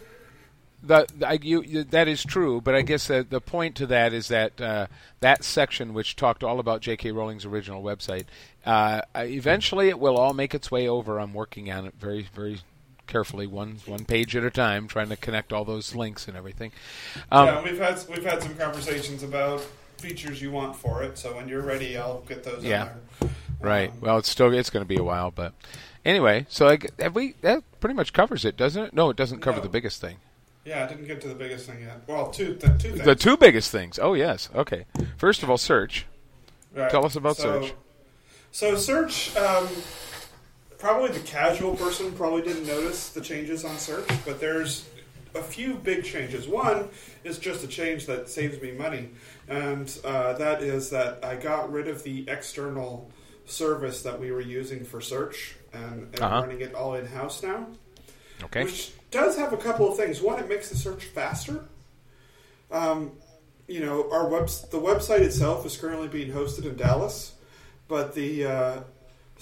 [1.16, 4.12] the, I, you, you, that is true, but I guess the, the point to that
[4.12, 4.86] is that uh,
[5.20, 7.10] that section, which talked all about J.K.
[7.12, 8.26] Rowling's original website,
[8.66, 11.18] uh, eventually it will all make its way over.
[11.18, 12.60] I'm working on it very, very
[13.06, 16.72] carefully, one one page at a time, trying to connect all those links and everything.
[17.30, 19.60] Um, yeah, we've had we've had some conversations about
[19.98, 21.16] features you want for it.
[21.18, 22.64] So when you're ready, I'll get those.
[22.64, 22.90] Yeah.
[23.60, 23.90] Right.
[23.90, 25.52] Um, Well, it's still it's going to be a while, but
[26.04, 26.46] anyway.
[26.48, 28.94] So I, have we that pretty much covers it, doesn't it?
[28.94, 29.62] No, it doesn't cover No.
[29.62, 30.16] the biggest thing.
[30.64, 32.02] yeah, I didn't get to the biggest thing yet.
[32.06, 33.04] Well, two th- two things.
[33.04, 33.98] The two biggest things.
[33.98, 34.48] Oh yes.
[34.54, 34.84] Okay.
[35.16, 36.06] First of all, search.
[36.74, 36.90] Right.
[36.90, 37.74] Tell us about So- search.
[38.50, 39.66] So search, um,
[40.84, 44.86] probably the casual person probably didn't notice the changes on search, but there's
[45.34, 46.46] a few big changes.
[46.46, 46.90] One
[47.24, 49.08] is just a change that saves me money,
[49.48, 53.10] and uh, that is that I got rid of the external
[53.46, 56.42] service that we were using for search and, and Uh-huh.
[56.42, 57.66] running it all in house now.
[58.42, 58.64] Okay.
[58.64, 60.20] Which does have a couple of things.
[60.20, 61.64] One, it makes the search faster.
[62.70, 63.12] Um,
[63.66, 67.32] you know, our web the website itself is currently being hosted in Dallas,
[67.88, 68.80] but the uh,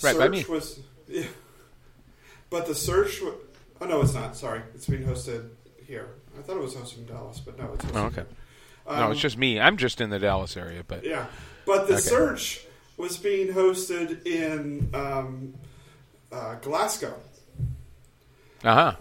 [0.02, 0.81] Right, search was.
[1.12, 1.25] Yeah,
[2.51, 3.20] but the search.
[3.22, 3.33] wa-
[3.81, 4.37] Oh no, it's not.
[4.37, 5.48] Sorry, it's being hosted
[5.87, 6.09] here.
[6.38, 7.96] I thought it was hosted in Dallas, but no, it's hosted.
[7.96, 8.14] Oh, okay.
[8.16, 8.27] here.
[8.87, 9.59] no, Um, it's just me.
[9.59, 11.27] I'm just in the Dallas area, but yeah,
[11.66, 12.03] but the Okay.
[12.03, 12.64] search
[12.96, 15.55] was being hosted in um,
[16.31, 17.14] uh, Glasgow.
[18.62, 18.96] uh huh.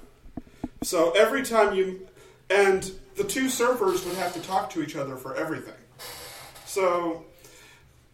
[0.82, 2.08] So every time you,
[2.50, 5.76] and the two servers would have to talk to each other for everything.
[6.66, 7.26] So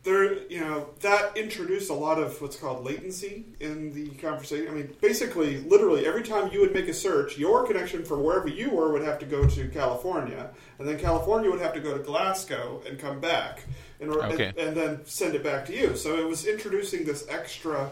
[0.08, 4.70] there, you know, that introduced a lot of what's called latency in the conversation.
[4.70, 8.48] I mean, basically, literally, every time you would make a search, your connection from wherever
[8.48, 11.98] you were would have to go to California, and then California would have to go
[11.98, 13.66] to Glasgow and come back,
[14.00, 14.46] in order, Okay.
[14.48, 15.98] and, and then send it back to you.
[15.98, 17.92] So it was introducing this extra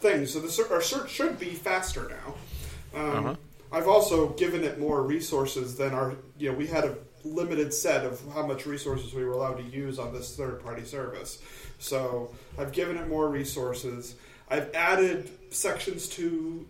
[0.00, 0.26] thing.
[0.26, 2.34] So the our search should be faster now.
[3.00, 3.36] Um, Uh-huh.
[3.70, 6.16] I've also given it more resources than our.
[6.38, 6.94] You know, we had a
[7.24, 11.42] limited set of how much resources we were allowed to use on this third-party service.
[11.78, 14.14] So I've given it more resources.
[14.48, 16.66] I've added sections to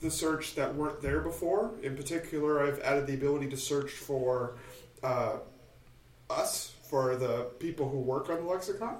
[0.00, 1.72] the search that weren't there before.
[1.82, 4.56] In particular, I've added the ability to search for
[5.02, 5.36] uh,
[6.28, 8.96] us, for the people who work on the lexicon.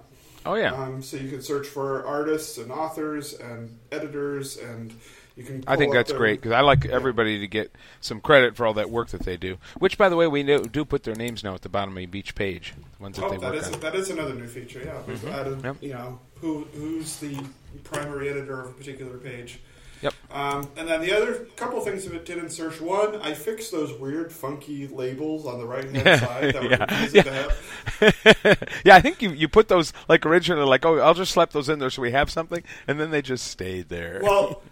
[0.47, 0.73] Oh yeah.
[0.73, 4.93] Um, so you can search for artists and authors and editors, and
[5.37, 5.64] you can.
[5.66, 8.75] I think that's their- great because I like everybody to get some credit for all
[8.75, 9.59] that work that they do.
[9.79, 12.14] Which, by the way, we do, do put their names now at the bottom of
[12.14, 13.81] each page, the ones that Oh, they that work is on.
[13.81, 14.83] that is another new feature.
[14.85, 15.62] Yeah, we've added.
[15.62, 15.77] Yep.
[15.81, 17.38] You know, who who's the
[17.85, 19.59] primary editor of a particular page.
[20.03, 20.14] Yep.
[20.33, 22.81] Um, and then the other couple things that it did in search.
[22.81, 27.23] One, I fixed those weird, funky labels on the right hand side that were Yeah.
[27.33, 28.81] have.
[28.85, 31.68] yeah, I think you you put those like originally like oh I'll just slap those
[31.68, 34.21] in there so we have something, and then they just stayed there.
[34.25, 34.62] Well,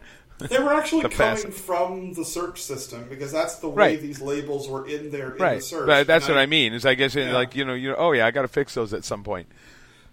[0.49, 4.01] they were actually The coming from the search system because that's the way Right.
[4.01, 5.87] these labels were in there in the right, search.
[5.87, 6.73] but that's And what I mean.
[6.73, 7.33] Is I guess Yeah.
[7.33, 9.49] like you know you know oh yeah I got to fix those at some point.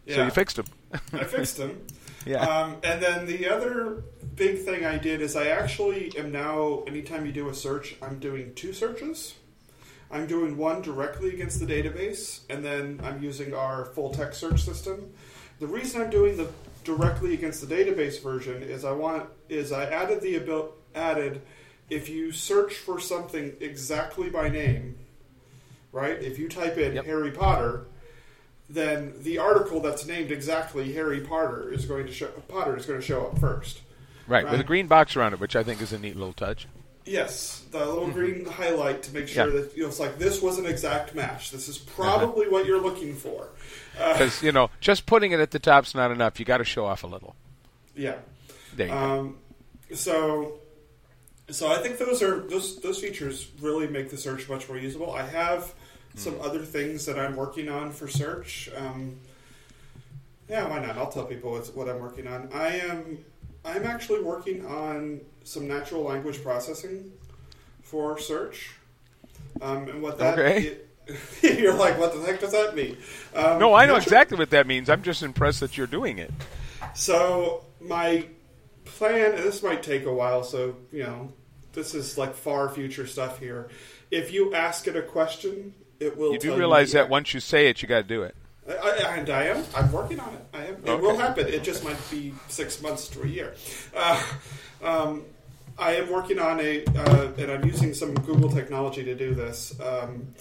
[0.09, 0.65] So you fixed them.
[1.13, 1.81] I fixed them.
[2.25, 2.41] Yeah.
[2.45, 4.03] Um, and then the other
[4.35, 8.19] big thing I did is I actually am now, anytime you do a search, I'm
[8.19, 9.35] doing two searches.
[10.11, 14.61] I'm doing one directly against the database, and then I'm using our full text search
[14.61, 15.13] system.
[15.61, 16.49] The reason I'm doing the
[16.87, 21.41] directly against the database version is I want is I added the abil- added
[21.89, 24.97] if you search for something exactly by name,
[25.91, 26.17] right?
[26.21, 27.05] If you type in Yep.
[27.05, 27.85] Harry Potter,
[28.69, 32.99] then the article that's named exactly Harry Potter is going to show Potter is going
[33.01, 33.81] to show up first.
[34.25, 36.67] Right, with a green box around it, which I think is a neat little touch.
[37.07, 39.55] Yes, the little green highlight to make sure Mm-hmm.
[39.57, 39.61] Yeah.
[39.63, 41.51] that you know it's like this was an exact match.
[41.51, 43.47] This is probably what you're looking for.
[43.99, 46.39] Uh, Because you know, just putting it at the top's not enough.
[46.39, 47.35] You got to show off a little.
[47.95, 48.15] yeah.
[48.75, 48.99] There you go.
[48.99, 49.37] Um,
[49.93, 50.59] so,
[51.49, 55.11] so I think those are those those features really make the search much more usable.
[55.13, 55.73] I have
[56.15, 56.41] some Hmm.
[56.41, 58.69] other things that I'm working on for search.
[58.75, 59.15] Um,
[60.49, 60.97] yeah, why not?
[60.97, 62.49] I'll tell people what's, what I'm working on.
[62.53, 63.23] I am
[63.67, 67.11] I'm actually working on some natural language processing
[67.81, 68.71] for search.
[69.61, 70.77] Um, and what that Okay.
[71.41, 72.97] you're like, what the heck does that mean?
[73.33, 74.89] Um, no, I know exactly what that means.
[74.89, 76.31] I'm just impressed that you're doing it.
[76.93, 78.25] So my
[78.85, 81.31] plan, and this might take a while, so you know,
[81.73, 83.69] this is like far future stuff here.
[84.11, 86.33] If you ask it a question, it will.
[86.33, 88.35] You do realize the that once you say it, you got to do it.
[88.69, 89.63] I, I, and I am.
[89.75, 90.45] I'm working on it.
[90.53, 90.75] I am.
[90.85, 91.47] It will happen.
[91.47, 93.55] It just might be six months to a year.
[93.95, 94.23] Uh,
[94.83, 95.25] um,
[95.77, 99.79] I am working on a, uh, and I'm using some Google technology to do this.
[99.79, 100.33] Um,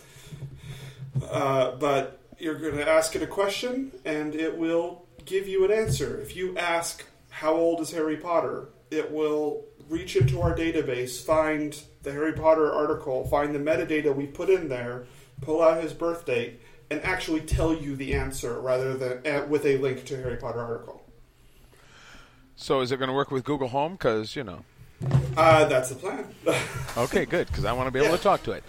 [1.30, 5.70] uh, but you're going to ask it a question, and it will give you an
[5.70, 6.20] answer.
[6.20, 11.80] If you ask, "How old is Harry Potter?" it will reach into our database, find
[12.02, 15.06] the Harry Potter article, find the metadata we put in there,
[15.40, 19.64] pull out his birth date, and actually tell you the answer rather than uh, with
[19.66, 21.02] a link to Harry Potter article.
[22.56, 23.92] So is it going to work with Google Home?
[23.92, 24.64] Because you know.
[25.36, 26.26] Uh, that's the plan.
[26.96, 27.46] Okay, good.
[27.48, 28.16] Because I want to be able Yeah.
[28.16, 28.64] to talk to it.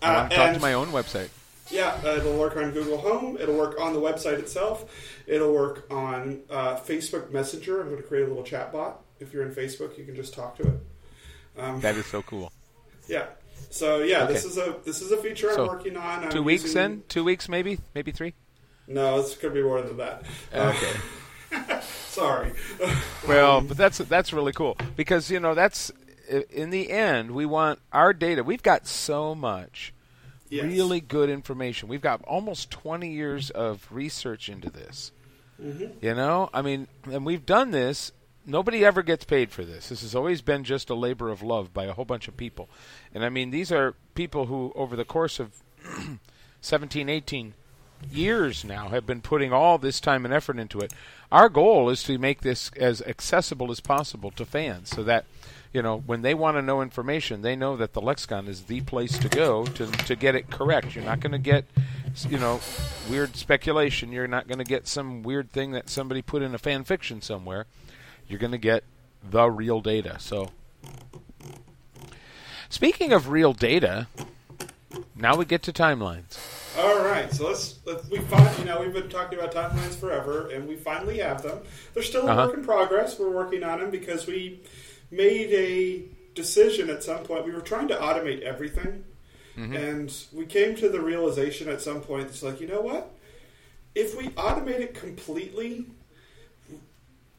[0.00, 1.30] I Uh, want to talk to my own website.
[1.68, 3.36] Yeah, uh, it'll work on Google Home.
[3.40, 4.84] It'll work on the website itself.
[5.26, 7.80] It'll work on uh, Facebook Messenger.
[7.80, 9.00] I'm going to create a little chat bot.
[9.18, 10.80] If you're in Facebook, you can just talk to it.
[11.58, 12.52] Um, That is so cool.
[13.08, 13.26] yeah.
[13.70, 16.24] So yeah, this is a this is a feature I'm So, working on.
[16.24, 17.02] I'm Two weeks using- then?
[17.08, 17.78] Two weeks maybe?
[17.94, 18.34] Maybe three?
[18.86, 20.24] No, it's going to be more than that.
[20.52, 21.80] Okay.
[22.08, 22.52] sorry.
[23.26, 25.92] Well, but that's that's really cool because you know that's
[26.50, 28.42] in the end we want our data.
[28.42, 29.92] We've got so much
[30.50, 30.64] Yes.
[30.64, 31.88] really good information.
[31.88, 35.10] We've got almost 20 years of research into this.
[35.62, 36.04] Mm-hmm.
[36.04, 38.12] You know, I mean, and we've done this.
[38.44, 39.88] Nobody ever gets paid for this.
[39.88, 42.68] This has always been just a labor of love by a whole bunch of people.
[43.14, 45.62] And I mean, these are people who, over the course of
[46.60, 47.54] 17, 18
[48.10, 50.92] years now, have been putting all this time and effort into it.
[51.30, 55.24] Our goal is to make this as accessible as possible to fans so that,
[55.72, 58.80] you know, when they want to know information, they know that the Lexicon is the
[58.80, 60.96] place to go to, to get it correct.
[60.96, 61.64] You're not going to get,
[62.28, 62.60] you know,
[63.08, 64.10] weird speculation.
[64.10, 67.22] You're not going to get some weird thing that somebody put in a fan fiction
[67.22, 67.66] somewhere.
[68.28, 68.84] You're going to get
[69.22, 70.16] the real data.
[70.18, 70.50] So,
[72.68, 74.06] speaking of real data,
[75.14, 76.38] now we get to timelines.
[76.78, 80.48] All right, so let's, let's we find you know we've been talking about timelines forever,
[80.50, 81.58] and we finally have them.
[81.92, 82.46] They're still a Uh-huh.
[82.46, 83.18] work in progress.
[83.18, 84.62] We're working on them because we
[85.10, 86.04] made a
[86.34, 87.44] decision at some point.
[87.44, 89.04] We were trying to automate everything,
[89.56, 93.10] and we came to the realization at some point it's like you know what,
[93.94, 95.84] if we automate it completely,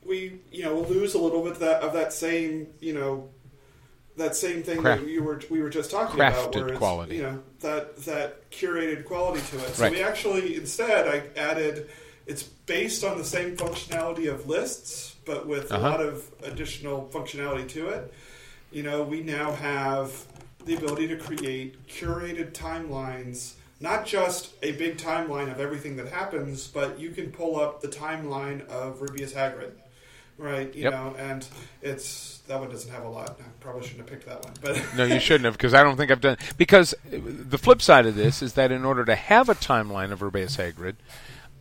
[0.06, 3.30] we you know lose a little bit of that of that same you know
[4.18, 7.16] that same thing Craft- that you were we were just talking about, where it's, quality.
[7.16, 9.74] you know that that curated quality to it.
[9.76, 9.92] So Right.
[9.92, 11.90] we actually instead I added
[12.26, 15.82] it's based on the same functionality of lists, but with Uh-huh.
[15.86, 18.14] a lot of additional functionality to it.
[18.72, 20.12] You know, we now have
[20.66, 26.68] the ability to create curated timelines, not just a big timeline of everything that happens,
[26.68, 29.72] but you can pull up the timeline of Rubeus Hagrid.
[30.38, 30.92] Right, you Yep.
[30.94, 31.48] know, and
[31.82, 33.38] it's that one doesn't have a lot.
[33.40, 35.96] I probably shouldn't have picked that one, but No, you shouldn't have, because I don't
[35.96, 36.38] think I've done.
[36.58, 40.12] Because uh, the flip side of this is that in order to have a timeline
[40.12, 40.96] of Rubeus Hagrid,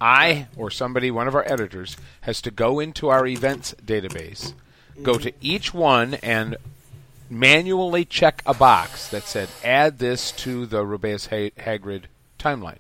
[0.01, 4.55] I or somebody, one of our editors, has to go into our events database,
[5.03, 6.57] go to each one, and
[7.31, 12.05] manually check a box that said add this to the Rubeus ha- Hagrid
[12.39, 12.79] timeline.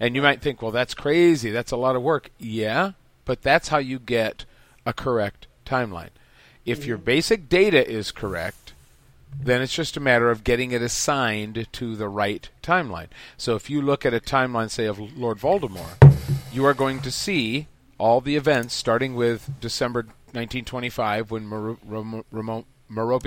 [0.00, 1.50] And you might think, well, that's crazy.
[1.50, 2.30] That's a lot of work.
[2.38, 2.92] Yeah,
[3.24, 4.44] but that's how you get
[4.84, 6.10] a correct timeline.
[6.64, 8.72] If your basic data is correct,
[9.40, 13.08] then it's just a matter of getting it assigned to the right timeline.
[13.36, 16.14] So if you look at a timeline, say, of Lord Voldemort,
[16.52, 17.66] you are going to see
[17.98, 22.64] all the events starting with December 1925 when Mar- Ram- Ramon-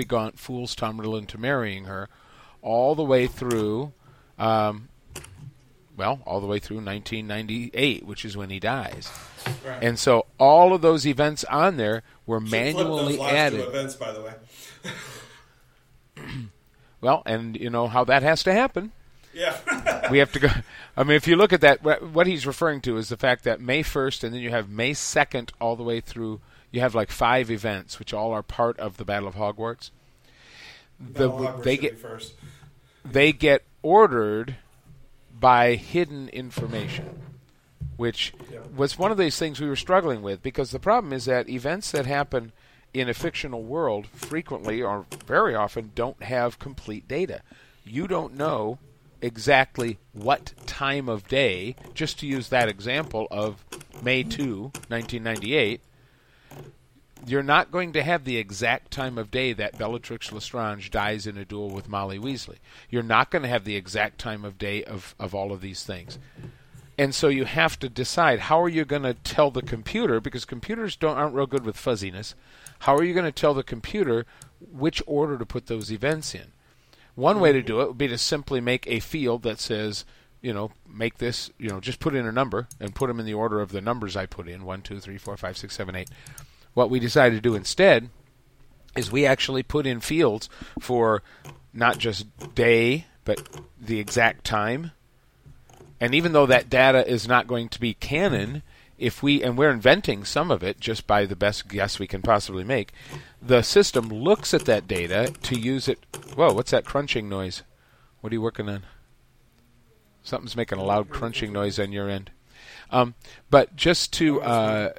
[0.06, 2.08] Gaunt fools Tom Riddle into marrying her,
[2.62, 3.92] all the way through,
[4.38, 4.88] um,
[5.96, 9.10] well, all the way through 1998, which is when he dies.
[9.64, 9.82] Right.
[9.82, 13.60] And so all of those events on there were Should manually added.
[13.60, 14.32] Events, by the way.
[17.00, 18.90] Well, and you know how that has to happen.
[19.34, 20.08] Yeah.
[20.10, 20.48] we have to go.
[20.96, 23.60] I mean, if you look at that, what he's referring to is the fact that
[23.60, 26.40] May 1st and then you have May 2nd all the way through.
[26.72, 29.90] You have like five events, which all are part of the Battle of Hogwarts.
[30.98, 32.34] The, Hogwarts they get first.
[33.04, 34.56] they get ordered
[35.38, 37.22] by hidden information,
[37.96, 38.60] which Yeah.
[38.76, 41.90] was one of these things we were struggling with because the problem is that events
[41.92, 42.52] that happen
[42.94, 47.42] in a fictional world frequently or very often don't have complete data.
[47.84, 48.78] You don't know
[49.22, 53.64] exactly what time of day, just to use that example of
[54.02, 55.80] May 2, 1998,
[57.26, 61.36] you're not going to have the exact time of day that Bellatrix Lestrange dies in
[61.36, 62.56] a duel with Molly Weasley.
[62.88, 65.82] You're not going to have the exact time of day of, of all of these
[65.82, 66.18] things.
[66.98, 70.44] And so you have to decide how are you going to tell the computer because
[70.44, 72.34] computers don't aren't real good with fuzziness.
[72.80, 74.24] How are you going to tell the computer
[74.60, 76.52] which order to put those events in?
[77.14, 80.04] One way to do it would be to simply make a field that says,
[80.40, 83.26] you know, make this, you know, just put in a number and put them in
[83.26, 85.96] the order of the numbers I put in one, two, three, four, five, six, seven,
[85.96, 86.10] eight.
[86.74, 88.10] What we decided to do instead
[88.96, 90.48] is we actually put in fields
[90.80, 91.22] for
[91.72, 93.48] not just day, but
[93.80, 94.92] the exact time.
[96.00, 98.62] And even though that data is not going to be canon,
[98.98, 102.22] if we and we're inventing some of it just by the best guess we can
[102.22, 102.92] possibly make,
[103.40, 105.98] the system looks at that data to use it.
[106.34, 107.62] Whoa, what's that crunching noise?
[108.20, 108.84] What are you working on?
[110.22, 112.30] Something's making a loud crunching noise on your end.
[112.90, 113.14] Um,
[113.50, 114.92] but just to uh,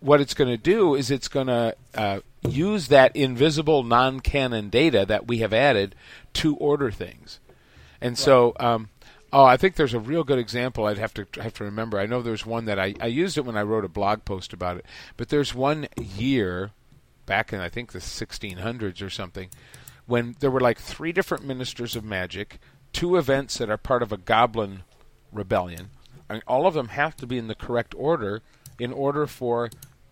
[0.00, 5.04] what it's going to do is it's going to uh, use that invisible non-canon data
[5.06, 5.94] that we have added
[6.34, 7.40] to order things.
[8.00, 8.90] And so, um,
[9.34, 10.86] oh, I think there's a real good example.
[10.86, 11.98] I'd have to have to remember.
[11.98, 14.52] I know there's one that I, I used it when I wrote a blog post
[14.52, 14.86] about it.
[15.16, 16.70] But there's one year
[17.26, 19.48] back in I think the 1600s or something
[20.06, 22.58] when there were like three different ministers of magic,
[22.92, 24.82] two events that are part of a goblin
[25.32, 25.90] rebellion,
[26.46, 28.42] all of them have to be in the correct order
[28.78, 29.70] in order for,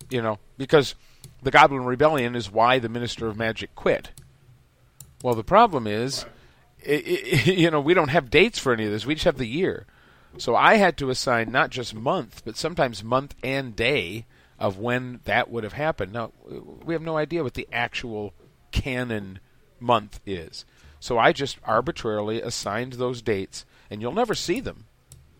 [0.08, 0.94] you know, because
[1.42, 4.10] the goblin rebellion is why the minister of magic quit.
[5.22, 6.24] Well, the problem is,
[6.86, 9.06] i i you know, we don't have dates for any of this.
[9.06, 9.86] We just have the year.
[10.38, 14.24] So I had to assign not just month, but sometimes month and day
[14.58, 16.12] of when that would have happened.
[16.12, 16.32] Now,
[16.84, 18.32] we have no idea what the actual
[18.70, 19.40] canon
[19.78, 20.64] month is.
[21.00, 24.84] So I just arbitrarily assigned those dates, and you'll never see them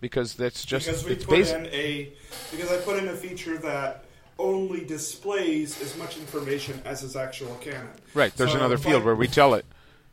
[0.01, 1.57] because that's just because we it's put basic.
[1.59, 2.13] in a
[2.51, 4.05] because I put in a feature that
[4.39, 7.89] only displays as much information as is actual canon.
[8.13, 8.35] Right.
[8.37, 9.65] There's So another field I- where we tell it,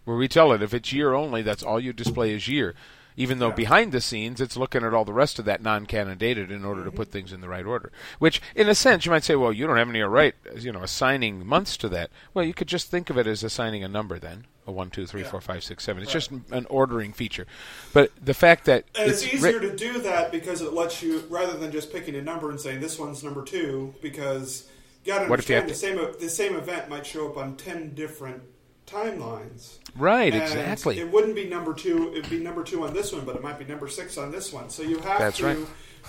[0.10, 2.74] where we tell it if it's year only, that's all you display is year.
[3.16, 3.54] Even though Yeah.
[3.56, 6.84] behind the scenes, it's looking at all the rest of that non-canon data in order
[6.84, 7.92] to put things in the right order.
[8.18, 10.82] Which, in a sense, you might say, well, you don't have any right, you know,
[10.82, 12.10] assigning months to that.
[12.34, 15.06] Well, you could just think of it as assigning a number then, a one, two,
[15.06, 15.30] three, Yeah.
[15.30, 16.02] four, five, six, seven.
[16.02, 16.22] It's Right.
[16.22, 17.46] just an ordering feature.
[17.94, 21.04] But the fact that And it's, it's easier writ- to do that because it lets
[21.04, 24.64] you, rather than just picking a number and saying this one's number two, because
[25.04, 27.36] you got to What if you understand the same the same event might show up
[27.38, 28.44] on ten different
[28.90, 29.78] timelines.
[29.96, 31.00] right, And exactly.
[31.00, 32.12] It wouldn't be number two.
[32.14, 34.52] It'd be number two on this one, but it might be number six on this
[34.52, 34.70] one.
[34.70, 35.58] So you have That's to right.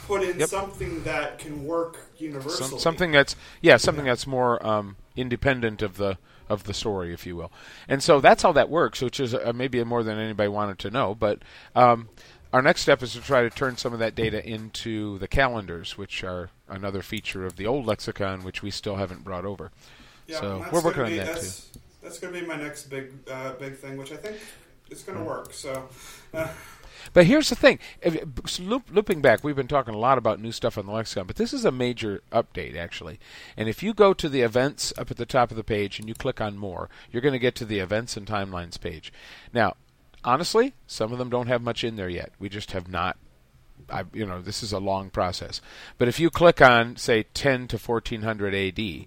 [0.07, 0.49] put in Yep.
[0.49, 2.69] something that can work universally.
[2.71, 7.27] Some, something that's yeah, something that's more um, independent of the of the story, if
[7.27, 7.53] you will.
[7.89, 10.91] And so that's how that works, which is uh, maybe more than anybody wanted to
[10.91, 11.15] know.
[11.15, 11.39] But
[11.77, 12.09] um,
[12.53, 15.97] our next step is to try to turn some of that data into the calendars,
[15.97, 19.71] which are another feature of the old lexicon, which we still haven't brought over.
[20.27, 21.71] Yeah, So we're working on that, that's,
[22.03, 24.37] That's going to be my next big uh, big thing, which I think
[24.91, 25.53] is going to work.
[25.53, 25.89] So.
[26.33, 26.49] Uh,
[27.13, 30.53] But here's the thing: if, loop, looping back, we've been talking a lot about new
[30.53, 33.19] stuff on the lexicon, but this is a major update actually.
[33.57, 36.09] And if you go to the events up at the top of the page and
[36.09, 39.13] you click on more, you're going to get to the events and timelines page.
[39.53, 39.77] Now,
[40.25, 42.33] honestly, some of them don't have much in there yet.
[42.39, 43.17] We just have not.
[43.89, 45.61] I, you know, this is a long process.
[45.99, 49.07] But if you click on, say, 10 to 1400 AD,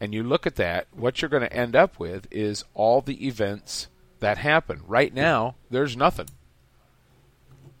[0.00, 3.26] and you look at that, what you're going to end up with is all the
[3.26, 3.88] events
[4.20, 4.82] that happen.
[4.86, 6.28] Right now, there's nothing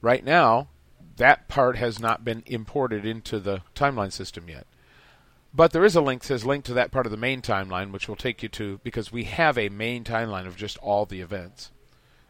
[0.06, 0.68] right now,
[1.16, 4.66] that part has not been imported into the timeline system yet.
[5.52, 7.90] But there is a link that says link to that part of the main timeline,
[7.90, 11.20] which will take you to because we have a main timeline of just all the
[11.20, 11.72] events.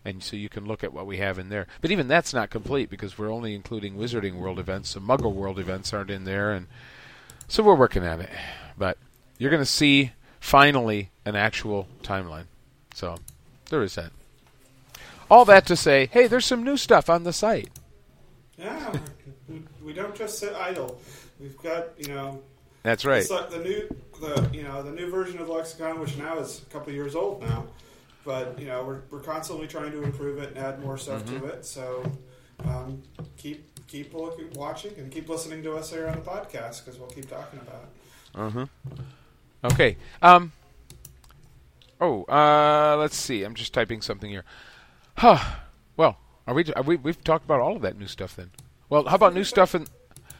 [0.04, 1.66] And so you can look at what we have in there.
[1.80, 4.94] But even that's not complete because we're only including Wizarding World events.
[4.94, 6.68] The Muggle World events aren't in there and
[7.48, 8.30] so we're working at it.
[8.78, 8.96] But
[9.38, 12.44] you're gonna see finally an actual timeline.
[12.94, 13.16] So
[13.70, 14.10] there is that.
[15.30, 17.68] All that to say, hey, there's some new stuff on the site.
[18.56, 18.92] yeah,
[19.48, 21.00] we, we don't just sit idle.
[21.40, 22.42] We've got you know
[22.82, 23.20] That's right.
[23.22, 23.88] It's like the new,
[24.20, 27.42] the you know, the new version of Lexicon, which now is a couple years old
[27.42, 27.66] now,
[28.24, 31.40] but you know, we're, we're constantly trying to improve it and add more stuff Mm-hmm.
[31.40, 31.64] to it.
[31.66, 32.04] So
[32.64, 33.02] um,
[33.36, 37.10] keep keep looking, watching and keep listening to us here on the podcast because we'll
[37.10, 38.40] keep talking about it.
[38.40, 38.66] Uh huh.
[39.72, 39.96] Okay.
[40.22, 40.52] Um.
[42.00, 43.42] Oh, uh, let's see.
[43.42, 44.44] I'm just typing something here.
[45.16, 45.38] Huh.
[45.96, 46.64] Well, are we?
[46.74, 46.96] Are we?
[46.96, 48.50] We've talked about all of that new stuff then.
[48.88, 49.86] Well, how about new stuff in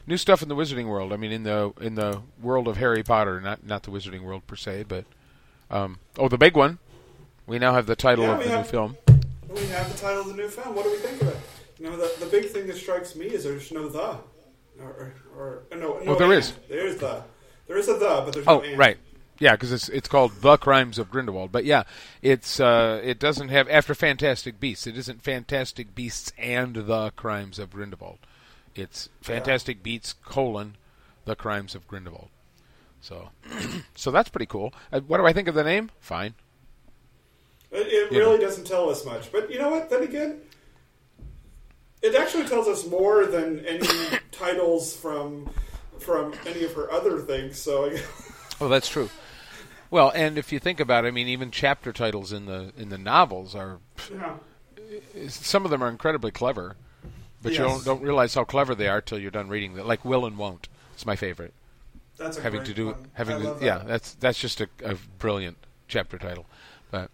[0.07, 1.13] new stuff in the Wizarding world?
[1.13, 4.47] I mean, in the in the world of Harry Potter, not not the Wizarding world
[4.47, 5.05] per se, but
[5.71, 5.99] um.
[6.19, 6.79] Oh, the big one.
[7.47, 8.97] We now have the title Yeah, of the new film.
[9.49, 10.75] We have the title of the new film.
[10.75, 11.37] What do we think of it?
[11.79, 14.19] You know, the, the big thing that strikes me is there's no the,
[14.81, 16.01] or, or, or no, no.
[16.07, 16.35] Oh, there and.
[16.39, 16.53] is.
[16.69, 17.23] There's the.
[17.69, 18.79] There is a the, but there's Oh, no and.
[18.79, 18.97] right.
[19.39, 21.53] Yeah, because it's it's called The Crimes of Grindelwald.
[21.53, 21.83] But yeah,
[22.23, 24.87] it's uh, it doesn't have after Fantastic Beasts.
[24.87, 28.19] It isn't Fantastic Beasts and The Crimes of Grindelwald.
[28.75, 30.77] It's Fantastic Beasts colon
[31.25, 32.29] The Crimes of Grindelwald.
[33.01, 33.31] So,
[33.95, 34.73] so that's pretty cool.
[34.93, 35.91] Uh, what do I think of the name?
[36.01, 36.35] Fine.
[37.71, 39.31] It, it really doesn't tell us much.
[39.33, 39.91] But you know what?
[39.91, 40.41] Then again,
[42.01, 43.87] it actually tells us more than any
[44.33, 45.51] titles from
[45.99, 47.59] from any of her other things.
[47.59, 47.91] So
[48.61, 49.11] Oh, that's true.
[49.91, 52.89] Well, and if you think about it, I mean, even chapter titles in the in
[52.89, 53.79] the novels are
[54.13, 54.37] yeah,
[55.29, 56.77] some of them are incredibly clever,
[57.43, 59.87] but you don't don't realize how clever they are till you're done reading them.
[59.87, 60.69] Like Will and Won't.
[60.95, 61.53] It's my favorite.
[62.17, 62.97] that's a having great to do one.
[63.15, 65.59] having to, love yeah that's that's just a, a brilliant
[65.89, 66.47] chapter title
[66.91, 67.11] but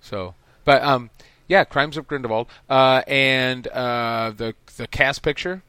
[0.00, 0.34] so
[0.66, 1.08] but um
[1.48, 5.62] yeah crimes of grindelwald uh and uh the the cast picture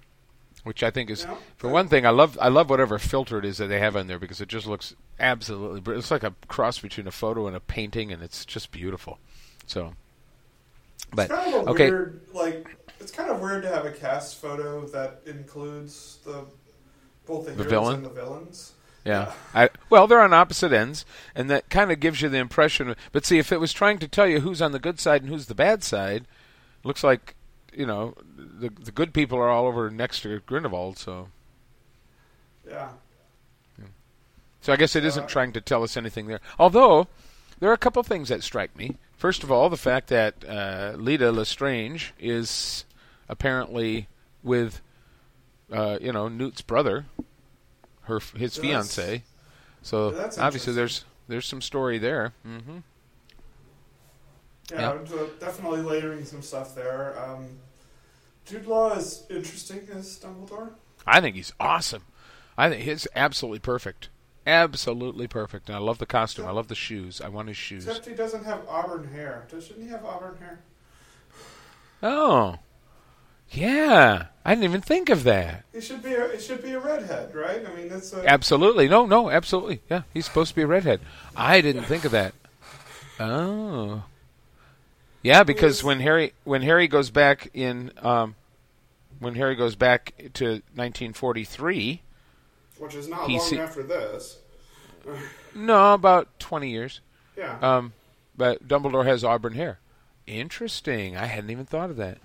[0.67, 1.35] which i think is Yeah.
[1.55, 4.05] for one thing i love i love whatever filter it is that they have on
[4.07, 7.55] there because it just looks absolutely br- it's like a cross between a photo and
[7.55, 9.17] a painting and it's just beautiful
[9.65, 9.93] so
[11.13, 14.35] but It's kind of okay weird, like it's kind of weird to have a cast
[14.41, 16.45] photo that includes the
[17.25, 17.95] both the, The heroes villain?
[17.95, 18.73] and the villains.
[19.05, 19.31] Yeah.
[19.53, 22.93] I, well, they're on opposite ends, and that kind of gives you the impression.
[23.13, 25.31] But see, if it was trying to tell you who's on the good side and
[25.31, 26.25] who's the bad side,
[26.83, 27.35] looks like
[27.77, 30.97] you know the the good people are all over next to Grindelwald.
[30.97, 31.29] So,
[32.67, 32.89] Yeah,
[34.61, 36.41] so I guess it Uh, isn't trying to tell us anything there.
[36.59, 37.07] Although
[37.59, 38.97] there are a couple things that strike me.
[39.15, 42.83] First of all, the fact that uh, Leta Lestrange is
[43.29, 44.07] apparently
[44.43, 44.81] with
[45.71, 47.05] uh, you know Newt's brother,
[48.03, 49.23] her his That's- fiance.
[49.81, 52.33] So obviously there's there's some story there.
[52.43, 52.79] hmm
[54.71, 55.05] yeah, Yeah.
[55.05, 57.17] so definitely layering some stuff there.
[57.23, 57.47] Um,
[58.47, 60.71] Jude Law is interesting as Dumbledore.
[61.05, 62.03] I think he's awesome.
[62.57, 64.09] I think he's absolutely perfect.
[64.45, 65.67] Absolutely perfect.
[65.67, 66.45] And I love the costume.
[66.45, 67.19] I love the shoes.
[67.19, 67.85] I want his shoes.
[67.85, 69.45] Except he doesn't have auburn hair.
[69.51, 70.59] Doesn't he have auburn hair?
[72.01, 72.55] Oh.
[73.51, 74.27] Yeah.
[74.45, 75.65] I didn't even think of that.
[75.73, 76.13] He should be.
[76.13, 77.65] A, it should be a redhead, right?
[77.65, 78.25] I mean, that's a.
[78.25, 78.87] Absolutely.
[78.87, 79.81] No, no, absolutely.
[79.89, 81.01] Yeah, he's supposed to be a redhead.
[81.35, 82.33] I didn't think of that.
[83.19, 84.03] Oh.
[85.27, 88.35] Yeah, because when Harry when Harry goes back in um
[89.19, 92.01] when Harry goes back to 1943,
[92.77, 94.37] which is not he long see- after this.
[95.55, 97.01] no, about 20 years.
[97.37, 97.57] Yeah.
[97.61, 97.93] Um
[98.37, 99.79] but Dumbledore has auburn hair.
[100.27, 101.17] Interesting.
[101.17, 102.19] I hadn't even thought of that.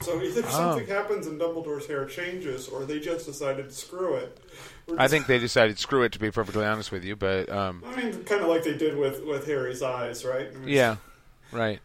[0.00, 0.50] So either Oh.
[0.50, 4.38] something happens and Dumbledore's hair changes, or they just decided to screw it.
[4.96, 7.84] I think they decided to screw it to be perfectly honest with you, but um
[7.86, 10.48] I mean, kind of like they did with with Harry's eyes, right?
[10.52, 10.96] I mean, Yeah,
[11.52, 11.80] right.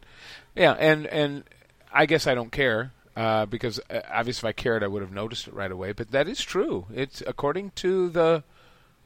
[0.55, 1.43] Yeah, and and
[1.91, 5.11] I guess I don't care uh, because uh, obviously if I cared, I would have
[5.11, 5.91] noticed it right away.
[5.91, 6.85] But that is true.
[6.93, 8.43] It's according to the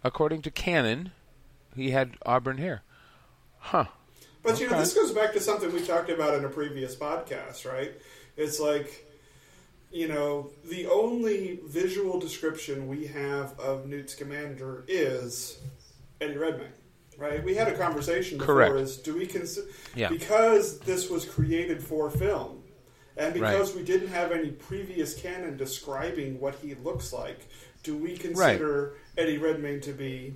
[0.03, 1.11] according to canon,
[1.75, 2.83] he had auburn hair.
[3.59, 3.85] Huh.
[4.41, 7.69] But you know, this goes back to something we talked about in a previous podcast,
[7.69, 7.91] right?
[8.37, 9.05] It's like,
[9.91, 15.59] you know, the only visual description we have of Newt Scamander is
[16.21, 16.71] Eddie Redmayne,
[17.19, 17.43] right?
[17.43, 18.75] We had a conversation before: Correct.
[18.75, 20.09] is do we consider Yeah.
[20.09, 22.63] because this was created for film,
[23.17, 23.51] and Right.
[23.51, 27.47] because we didn't have any previous canon describing what he looks like,
[27.83, 30.35] do we consider Eddie Redmayne to be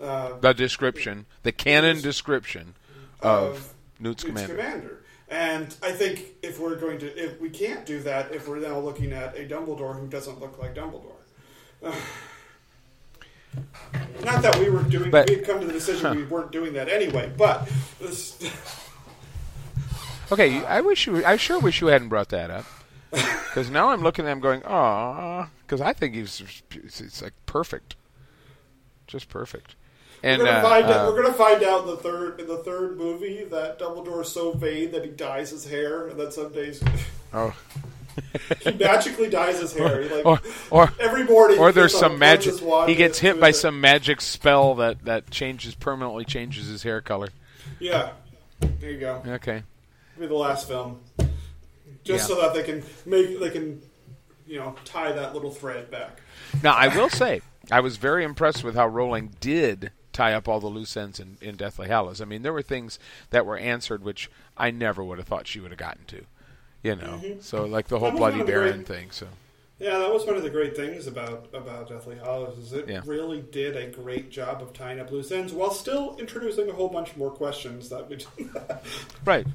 [0.00, 2.74] uh, The description, the canon description
[3.20, 4.54] of, of Newt Newt Scamander.
[4.54, 4.96] Scamander.
[5.28, 8.78] And I think if we're going to, if we can't do that, if we're now
[8.78, 11.12] looking at a Dumbledore who doesn't look like Dumbledore.
[14.24, 15.10] Not that we were doing.
[15.10, 17.68] But, we had come to the decision we weren't doing that anyway, but
[18.00, 18.38] this,
[20.32, 21.24] Okay, I wish you.
[21.24, 22.64] I sure wish you hadn't brought that up.
[23.10, 27.96] Because now I'm looking at him going, "Aw," because I think he's it's, like perfect,
[29.08, 29.74] just perfect.
[30.22, 32.46] And we're, gonna uh, find uh, out, we're gonna find out in the third in
[32.46, 36.32] the third movie that Dumbledore is so vain that he dyes his hair, and that
[36.32, 36.80] some days
[37.34, 37.52] oh,
[38.60, 40.02] he magically dyes his hair.
[40.02, 40.40] He, like or
[40.70, 42.54] or every morning, or he there's some magic.
[42.86, 43.54] He gets hit by it.
[43.54, 47.28] some magic spell that that changes permanently changes his hair color.
[47.78, 48.12] Yeah,
[48.60, 49.22] there you go.
[49.26, 49.62] Okay.
[50.18, 51.00] Be the last film.
[51.18, 51.28] just
[52.04, 52.16] Yeah.
[52.18, 53.80] so that they can make they can
[54.46, 56.20] you know tie that little thread back.
[56.62, 57.40] Now, I will say,
[57.70, 61.38] I was very impressed with how Rowling did tie up all the loose ends in,
[61.40, 62.20] in Deathly Hallows.
[62.20, 62.98] I mean, there were things
[63.30, 66.24] that were answered which I never would have thought she would have gotten to.
[66.82, 67.40] You know, mm-hmm.
[67.40, 69.10] so like the whole Bloody Baron great- thing.
[69.10, 69.26] So
[69.78, 73.02] Yeah, that was one of the great things about about Deathly Hallows is it Yeah.
[73.04, 76.88] really did a great job of tying up loose ends while still introducing a whole
[76.88, 78.18] bunch more questions that we.
[79.24, 79.46] right,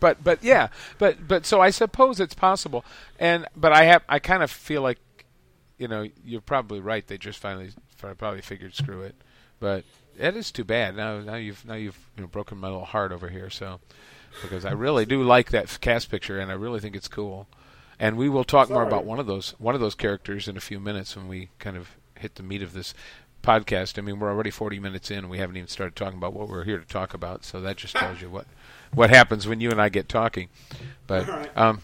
[0.00, 0.68] but but yeah,
[0.98, 2.84] but but so I suppose it's possible,
[3.18, 4.98] and but I have I kind of feel like,
[5.78, 7.06] you know, you're probably right.
[7.06, 9.14] They just finally probably figured screw it,
[9.60, 9.84] but
[10.18, 10.96] that is too bad.
[10.96, 13.50] Now now you've now you've you know, broken my little heart over here.
[13.50, 13.80] So
[14.42, 17.46] because I really do like that cast picture, and I really think it's cool.
[17.98, 20.60] And we will talk more about one of those one of those characters in a
[20.60, 22.94] few minutes when we kind of hit the meat of this
[23.42, 23.98] podcast.
[23.98, 26.48] I mean, we're already 40 minutes in, and we haven't even started talking about what
[26.48, 27.44] we're here to talk about.
[27.44, 28.46] So that just tells you what
[28.94, 30.48] what happens when you and I get talking.
[31.06, 31.56] But All right.
[31.56, 31.80] um,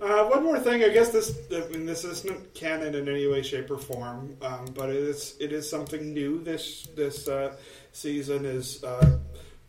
[0.00, 3.42] Uh, one more thing, I guess this I mean, this isn't canon in any way,
[3.42, 6.42] shape, or form, um, but it is it is something new.
[6.42, 7.54] This this uh,
[7.92, 9.18] season is uh,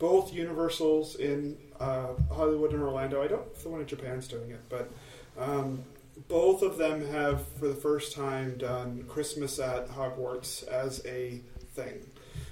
[0.02, 3.22] both Universals in uh, Hollywood and Orlando.
[3.22, 4.90] I don't know if the one in Japan's doing it, but
[5.38, 5.84] um,
[6.26, 11.40] both of them have for the first time done Christmas at Hogwarts as a
[11.74, 12.04] thing.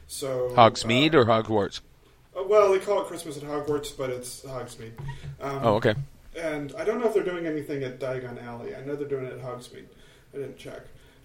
[0.07, 1.80] So Hogsmeade uh, or Hogwarts?
[2.38, 4.92] uh, well, they call it Christmas at Hogwarts, but it's Hogsmeade.
[5.40, 5.96] Um, Oh, okay.
[6.36, 8.76] and I don't know if they're doing anything at Diagon Alley.
[8.76, 9.86] I know they're doing it at Hogsmeade.
[10.32, 10.82] I didn't check.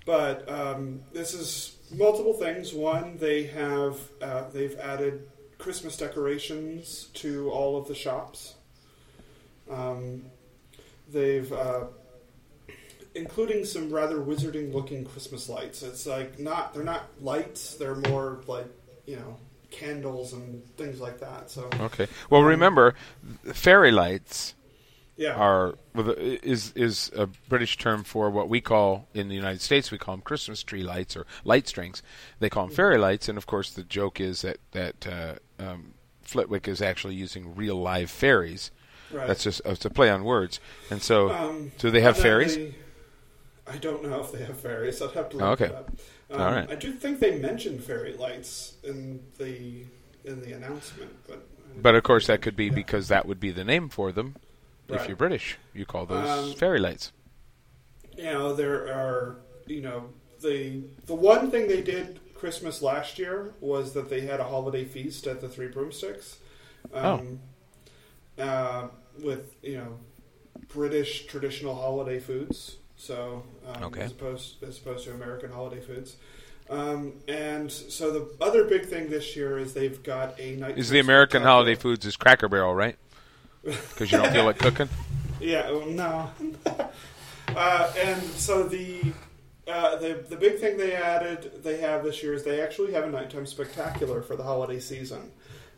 [0.07, 2.73] But um, this is multiple things.
[2.73, 8.55] One, they have uh, they've added Christmas decorations to all of the shops.
[9.69, 10.25] Um,
[11.11, 11.85] they've uh,
[13.15, 15.81] including some rather wizarding looking Christmas lights.
[15.81, 17.75] It's like not they're not lights.
[17.75, 18.67] They're more like
[19.05, 19.37] you know
[19.71, 21.49] candles and things like that.
[21.49, 22.07] So Okay.
[22.29, 22.95] Well, remember,
[23.53, 24.55] fairy lights
[25.17, 29.89] yeah, are is is a British term for what we call in the United States
[29.89, 32.03] we call them Christmas tree lights or light strings.
[32.39, 35.93] They call them fairy lights, and of course the joke is that that uh, um,
[36.21, 38.71] Flitwick is actually using real live fairies.
[39.11, 39.27] right.
[39.27, 40.59] That's just it's a play on words.
[40.89, 42.55] And so, Um, do they have fairies?
[42.55, 42.75] they-
[43.67, 45.01] I don't know if they have fairies.
[45.01, 45.65] I'd have to look Oh, okay.
[45.65, 45.91] it up.
[46.31, 46.69] Um, All right.
[46.69, 49.85] I do think they mentioned fairy lights in the
[50.23, 51.47] in the announcement, but
[51.81, 54.35] But of course, that could be because that would be the name for them.
[54.87, 57.11] If you're British, you call those Um, fairy lights.
[58.17, 59.37] you know there are
[59.67, 60.09] you know
[60.41, 64.85] the the one thing they did Christmas last year was that they had a holiday
[64.85, 66.37] feast at the Three Broomsticks.
[66.93, 67.39] Um,
[68.37, 68.89] uh,
[69.23, 69.97] with you know
[70.67, 74.01] British traditional holiday foods, so um, Okay.
[74.01, 76.17] as opposed as opposed to American holiday foods.
[76.69, 80.77] Um, and so the other big thing this year is they've got a night.
[80.77, 82.95] Is the American holiday foods is Cracker Barrel, right?
[83.63, 84.89] Because you don't feel like cooking.
[85.41, 86.29] Yeah, well, no.
[87.55, 89.01] uh, and so the
[89.67, 93.05] uh, the the big thing they added they have this year is they actually have
[93.05, 95.31] a nighttime spectacular for the holiday season.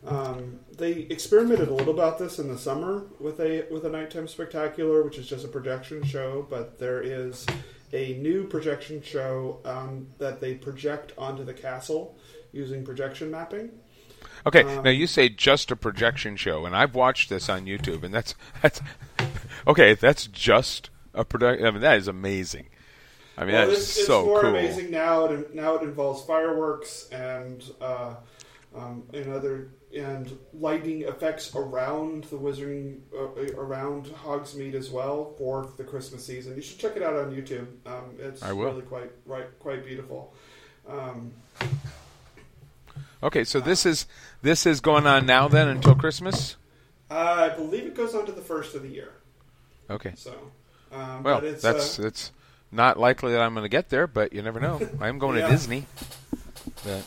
[0.06, 4.28] Um, they experimented a little about this in the summer with a with a nighttime
[4.28, 6.46] spectacular, which is just a projection show.
[6.48, 7.46] But there is
[7.92, 12.16] a new projection show um, that they project onto the castle
[12.52, 13.70] using projection mapping.
[14.46, 18.04] Okay, Um, now you say just a projection show, and I've watched this on YouTube,
[18.04, 18.80] and that's that's
[19.66, 19.94] okay.
[19.94, 21.66] That's just a production.
[21.66, 22.68] I mean, that is amazing.
[23.38, 24.50] I mean, well, that is it's, it's so more cool.
[24.50, 25.26] amazing now.
[25.26, 28.16] It now it involves fireworks and uh,
[28.76, 35.70] um, and other and lighting effects around the Wizarding uh, around Hogsmeade as well for
[35.76, 36.56] the Christmas season.
[36.56, 37.68] You should check it out on YouTube.
[37.86, 38.72] Um, it's I will.
[38.72, 40.34] really quite right, quite beautiful.
[40.88, 41.32] Um,
[43.22, 44.06] Okay, so this is
[44.42, 46.56] this is going on now then until Christmas.
[47.10, 49.12] I believe it goes on to the first of the year.
[49.90, 50.32] Okay, So,
[50.92, 52.32] um, well, but it's, that's uh, it's
[52.70, 54.80] not likely that I'm going to get there, but you never know.
[55.00, 55.46] I'm going Yeah.
[55.46, 55.86] to Disney.
[56.84, 57.04] But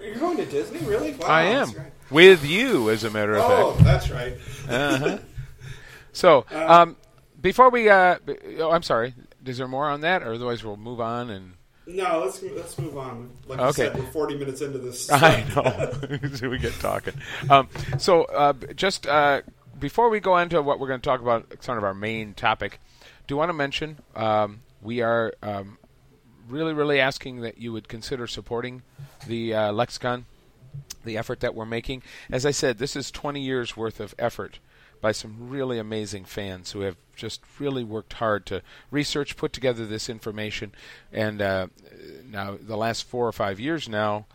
[0.00, 1.12] you're going to Disney, really?
[1.14, 1.86] Wow, I am great.
[2.10, 3.80] with you, as a matter of Oh, fact.
[3.80, 4.34] Oh, that's right.
[4.68, 5.18] Uh-huh.
[6.12, 6.96] So, um,
[7.40, 8.18] before we, uh,
[8.60, 9.14] oh, I'm sorry.
[9.44, 11.54] Is there more on that, or otherwise we'll move on and.
[11.88, 13.30] No, let's let's move on.
[13.48, 13.72] Like Okay.
[13.88, 15.10] said, we're 40 minutes into this.
[15.12, 16.18] I know.
[16.36, 17.14] so we get talking.
[17.50, 17.68] Um,
[17.98, 19.42] so uh, just uh,
[19.80, 22.32] before we go on to what we're going to talk about, sort of our main
[22.32, 22.78] topic,
[23.26, 25.78] do you want to mention um, we are um,
[26.48, 28.82] really, really asking that you would consider supporting
[29.26, 30.26] the uh, lexicon,
[31.04, 32.02] the effort that we're making.
[32.30, 34.60] As I said, this is 20 years worth of effort
[35.00, 39.86] by some really amazing fans who have just really worked hard to research, put together
[39.86, 40.72] this information,
[41.12, 41.66] and uh,
[42.24, 44.26] now the last four or five years now,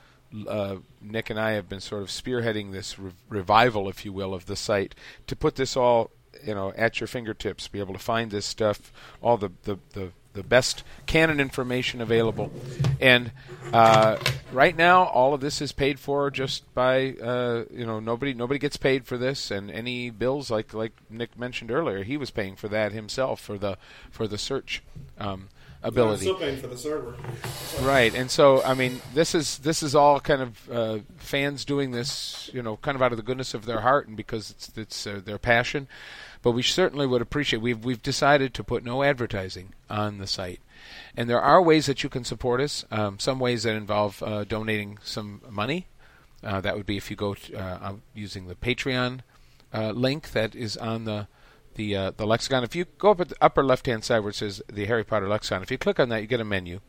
[0.47, 4.33] uh, Nick and I have been sort of spearheading this re- revival, if you will,
[4.33, 4.93] of the site
[5.25, 6.11] to put this all
[6.43, 7.67] you know at your fingertips.
[7.67, 8.91] Be able to find this stuff,
[9.21, 12.51] all the the the, the best canon information available,
[12.99, 13.31] and
[13.73, 14.17] uh,
[14.51, 18.59] right now all of this is paid for just by uh, you know nobody nobody
[18.59, 22.55] gets paid for this, and any bills like like Nick mentioned earlier, he was paying
[22.55, 23.77] for that himself for the
[24.11, 24.83] for the search.
[25.17, 25.49] Um,
[25.81, 26.27] ability.
[26.27, 27.15] I'm still paying for the server.
[27.81, 31.91] Right, and so I mean, this is this is all kind of uh, fans doing
[31.91, 34.71] this, you know, kind of out of the goodness of their heart and because it's
[34.77, 35.87] it's uh, their passion.
[36.41, 37.61] But we certainly would appreciate.
[37.61, 40.61] We've we've decided to put no advertising on the site,
[41.15, 42.85] and there are ways that you can support us.
[42.91, 45.87] Um, some ways that involve uh, donating some money.
[46.41, 49.19] Uh, that would be if you go to, uh, using the Patreon
[49.73, 51.27] uh, link that is on the
[51.75, 52.63] the uh, the lexicon.
[52.63, 55.03] If you go up at the upper left hand side where it says the Harry
[55.03, 56.79] Potter lexicon, if you click on that, you get a menu,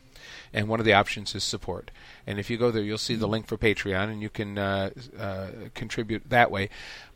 [0.53, 1.90] and one of the options is support.
[2.26, 4.90] And if you go there, you'll see the link for Patreon, and you can uh,
[5.18, 6.68] uh, contribute that way.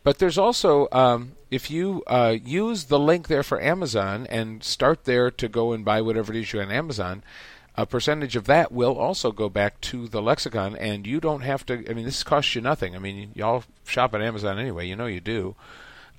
[0.03, 5.05] But there's also um, if you uh, use the link there for Amazon and start
[5.05, 7.23] there to go and buy whatever it is you on Amazon.
[7.77, 11.67] A percentage of that will also go back to the lexicon, and you don't have
[11.67, 11.85] to.
[11.91, 12.95] I mean, this costs you nothing.
[12.95, 14.87] I mean, y'all shop at Amazon anyway.
[14.87, 15.57] You know you do.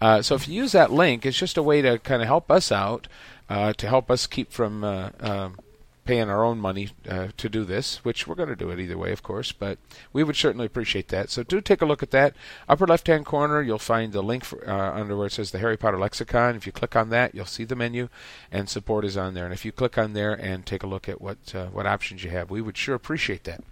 [0.01, 2.51] Uh, so if you use that link, it's just a way to kind of help
[2.51, 3.07] us out,
[3.49, 5.57] uh, to help us keep from uh, um,
[6.06, 8.97] paying our own money uh, to do this, which we're going to do it either
[8.97, 9.78] way, of course, but
[10.14, 11.30] we would certainly appreciate that.
[11.30, 12.36] So do take a look at that.
[12.70, 15.60] Upper left hand corner, you'll find the link for, uh, under where it says the
[15.60, 16.56] Harry Potter Lexicon.
[16.56, 18.08] If you click on that, you'll see the menu,
[18.51, 19.45] and support is on there.
[19.45, 21.38] And if you click on there and take a look at what
[21.72, 23.64] what options you have, we would sure appreciate that.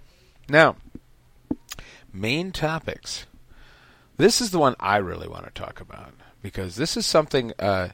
[0.50, 0.76] Now,
[2.12, 3.26] main topics.
[4.18, 7.90] This is the one I really want to talk about because this is something uh,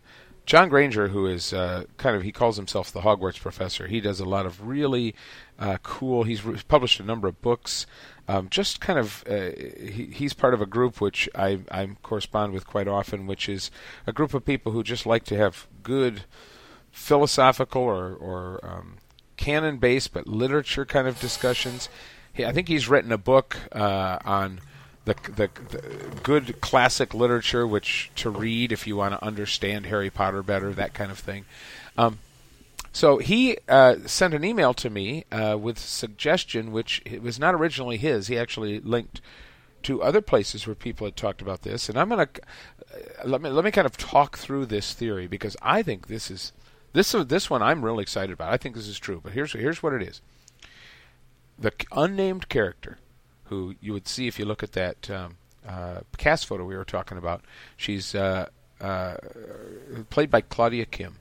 [0.50, 3.86] John Granger, who is uh, kind of he calls himself the Hogwarts professor.
[3.86, 5.14] He does a lot of really
[5.60, 6.24] uh, cool.
[6.24, 7.86] He's re- published a number of books.
[8.28, 12.54] Um, just kind of uh, he, he's part of a group which I, I correspond
[12.54, 13.70] with quite often, which is
[14.08, 16.24] a group of people who just like to have good
[16.90, 18.98] philosophical or, or um,
[19.38, 21.90] canon based but literature kind of discussions.
[22.34, 24.62] He, I think he's written a book uh, on
[25.10, 30.10] the, the, the good classic literature, which to read if you want to understand Harry
[30.10, 31.46] Potter better, that kind of thing.
[31.98, 32.20] Um,
[32.92, 37.56] so he uh, sent an email to me uh, with suggestion, which it was not
[37.56, 38.28] originally his.
[38.28, 39.22] He actually linked
[39.84, 42.28] to other places where people had talked about this, and I'm gonna
[42.94, 46.30] uh, let me let me kind of talk through this theory because I think this
[46.30, 46.52] is
[46.94, 48.52] this this one I'm really excited about.
[48.52, 50.22] I think this is true, but here's here's what it is:
[51.58, 52.98] the unnamed character
[53.50, 55.38] who you would see if you look at that um,
[55.68, 57.44] uh, cast photo we were talking about.
[57.76, 58.48] She's uh,
[58.80, 59.16] uh,
[60.10, 61.16] played by Claudia Kim.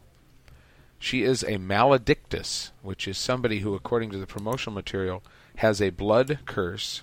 [0.98, 5.22] She is a maledictus, which is somebody who, according to the promotional material,
[5.56, 7.02] has a blood curse,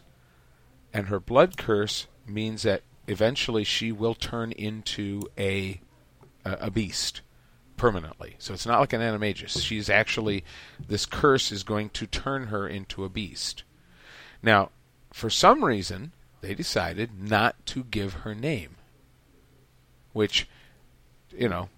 [0.93, 5.79] and her blood curse means that eventually she will turn into a
[6.43, 7.21] a beast
[7.75, 8.35] permanently.
[8.37, 9.61] So it's not like an animagus.
[9.61, 10.43] She's actually
[10.87, 13.63] this curse is going to turn her into a beast.
[14.43, 14.69] Now,
[15.15, 16.11] for some reason,
[16.41, 18.75] they decided not to give her name.
[20.11, 20.45] Which,
[21.31, 21.69] you know,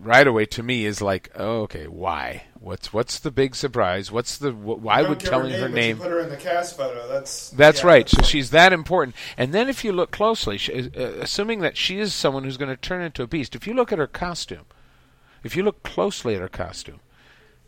[0.00, 2.44] right away to me is like, oh, okay, why?
[2.58, 4.10] What's what's the big surprise?
[4.10, 5.68] What's the wh- why would telling her name?
[5.68, 7.06] Her name put her in the cast photo.
[7.06, 8.06] That's that's yeah, right.
[8.06, 9.14] That's so she's that important.
[9.36, 12.70] And then if you look closely, she, uh, assuming that she is someone who's going
[12.70, 14.64] to turn into a beast, if you look at her costume,
[15.44, 17.00] if you look closely at her costume,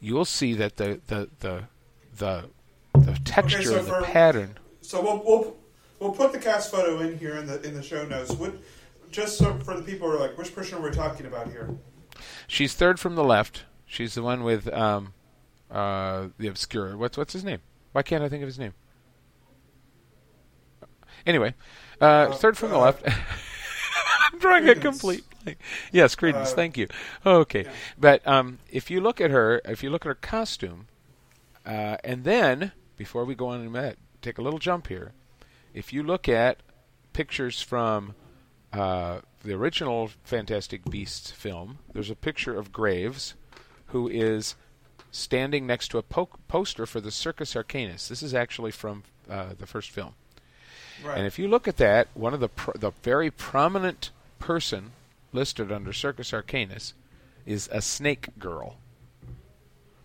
[0.01, 1.65] you will see that the the the
[2.17, 2.45] the,
[2.95, 4.57] the texture okay, so of the pattern
[4.91, 5.57] so we'll, we'll
[6.01, 8.33] we'll put the cast photo in here in the in the show notes.
[8.33, 8.55] What
[9.13, 11.77] just so for the people who are like, which person are we talking about here?
[12.49, 13.63] She's third from the left.
[13.87, 15.15] She's the one with um,
[15.71, 16.97] uh, the obscure.
[16.97, 17.61] What's what's his name?
[17.93, 18.75] Why can't I think of his name?
[21.25, 21.55] Anyway,
[22.01, 23.07] uh, uh, third from the uh, left.
[24.33, 24.85] I'm drawing Credence.
[24.85, 25.25] a complete.
[25.45, 25.59] blank.
[25.93, 26.51] Yes, Credence.
[26.51, 26.89] Uh, thank you.
[27.25, 27.71] Okay, yeah.
[27.97, 30.89] but um, if you look at her, if you look at her costume,
[31.65, 35.13] uh, and then before we go on and that, take a little jump here.
[35.75, 36.59] If you look at
[37.13, 38.15] pictures from
[38.73, 43.35] uh, the original Fantastic Beasts film, there's a picture of Graves,
[43.87, 44.55] who is
[45.11, 48.09] standing next to a po- poster for the Circus Arcanus.
[48.09, 50.15] This is actually from uh, the first film.
[51.05, 51.19] Right.
[51.19, 54.93] And if you look at that, one of the pr- the very prominent person
[55.33, 56.93] listed under Circus Arcanus
[57.47, 58.77] is a snake girl.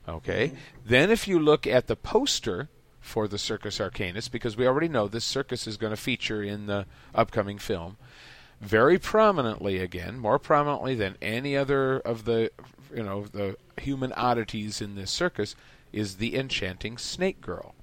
[0.07, 0.47] Okay.
[0.47, 0.57] Mm-hmm.
[0.85, 2.69] Then if you look at the poster
[3.05, 6.65] for the Circus Arcanus because we already know this circus is going to feature in
[6.65, 7.97] the upcoming film
[8.59, 12.51] very prominently again, more prominently than any other of the
[12.93, 15.55] you know the human oddities in this circus
[15.93, 17.75] is the enchanting snake girl.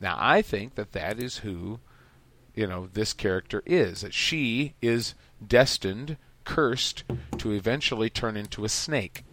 [0.00, 1.80] Now I think that that is who
[2.54, 5.14] you know this character is that she is
[5.44, 7.02] destined cursed
[7.38, 9.24] to eventually turn into a snake.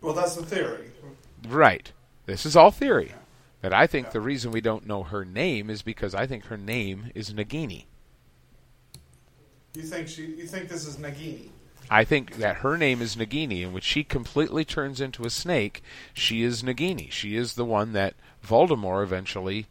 [0.00, 0.90] Well, that's the theory.
[1.48, 1.92] Right.
[2.26, 3.14] This is all theory.
[3.60, 6.56] But I think the reason we don't know her name is because I think her
[6.56, 7.86] name is Nagini.
[9.74, 10.26] You think she?
[10.26, 11.48] You think this is Nagini?
[11.90, 15.82] I think that her name is Nagini, and when she completely turns into a snake,
[16.12, 17.10] she is Nagini.
[17.10, 18.14] She is the one that
[18.46, 19.66] Voldemort eventually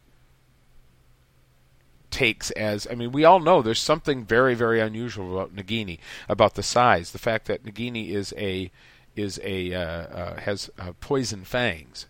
[2.10, 2.88] takes as.
[2.90, 7.12] I mean, we all know there's something very, very unusual about Nagini, about the size,
[7.12, 8.72] the fact that Nagini is a
[9.16, 12.08] is a uh, uh, has uh, poison fangs,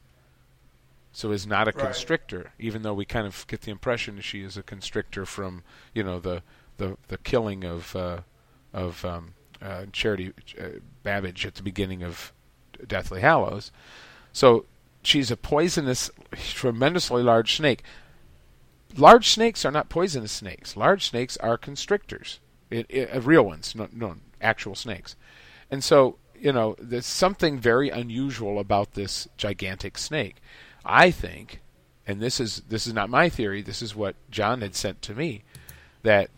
[1.18, 1.86] so is not a Right.
[1.86, 2.52] constrictor.
[2.60, 6.20] Even though we kind of get the impression she is a constrictor from you know
[6.20, 6.44] the
[6.78, 8.20] the the killing of uh,
[8.72, 12.34] of um, uh, Charity uh, Babbage at the beginning of
[12.86, 13.72] Deathly Hallows.
[14.32, 14.66] So
[15.02, 17.82] she's a poisonous, tremendously large snake.
[18.96, 20.78] Large snakes are not poisonous snakes.
[20.78, 22.40] Large snakes are constrictors,
[22.70, 25.16] it, it, uh, real ones, no, no actual snakes.
[25.72, 30.36] And so you know, there's something very unusual about this gigantic snake.
[30.88, 31.62] I think,
[32.08, 33.62] and this is this is not my theory.
[33.62, 35.44] This is what John had sent to me,
[36.04, 36.30] that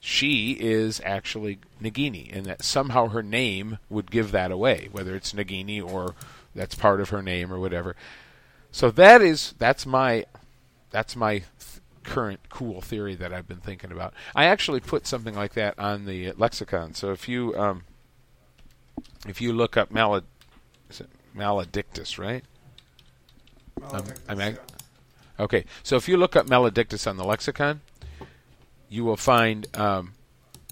[0.00, 5.32] she is actually Nagini, and that somehow her name would give that away, whether it's
[5.32, 6.14] Nagini or
[6.54, 7.96] that's part of her name or whatever.
[8.70, 10.26] So that is that's my
[10.90, 11.46] that's my th-
[12.02, 14.14] current cool theory that I've been thinking about.
[14.34, 16.94] I actually put something like that on the lexicon.
[16.94, 17.84] So if you um,
[19.26, 20.24] if you look up malad
[21.34, 22.44] maledictus, right?
[24.28, 24.58] I'm ac-
[25.40, 27.80] Okay, so if you look up maledictus on the lexicon,
[28.88, 30.12] you will find um,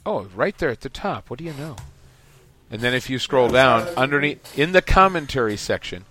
[0.04, 1.30] oh right there at the top.
[1.30, 1.76] What do you know?
[2.70, 6.04] And then if you scroll down underneath in the commentary section,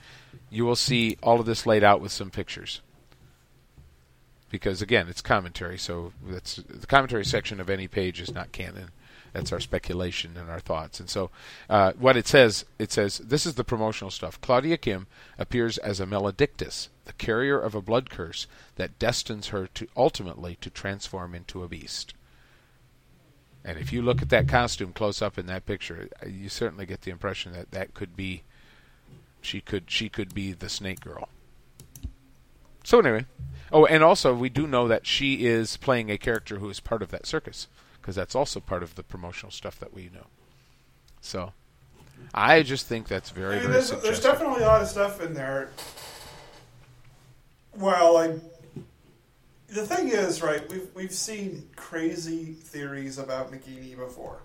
[0.49, 2.81] you will see all of this laid out with some pictures.
[4.49, 8.91] Because again, it's commentary, so that's the commentary section of any page is not canon.
[9.35, 11.01] That's our speculation and our thoughts.
[11.01, 11.29] And so,
[11.69, 14.39] uh, what it says, it says this is the promotional stuff.
[14.39, 15.07] Claudia Kim
[15.37, 20.57] appears as a maledictus, the carrier of a blood curse that destines her to ultimately
[20.61, 22.13] to transform into a beast.
[23.65, 27.01] And if you look at that costume close up in that picture, you certainly get
[27.01, 28.43] the impression that that could be
[29.41, 31.27] she could she could be the snake girl.
[32.85, 33.25] So anyway,
[33.69, 37.01] oh, and also we do know that she is playing a character who is part
[37.01, 37.67] of that circus
[38.05, 40.27] because that's also part of the promotional stuff that we know.
[41.21, 41.53] So,
[42.35, 45.19] I just think that's very I mean, very there's, there's definitely a lot of stuff
[45.21, 45.71] in there.
[47.75, 48.35] Well, like
[49.69, 50.69] the thing is, right?
[50.69, 54.43] We've we've seen crazy theories about Nagini before.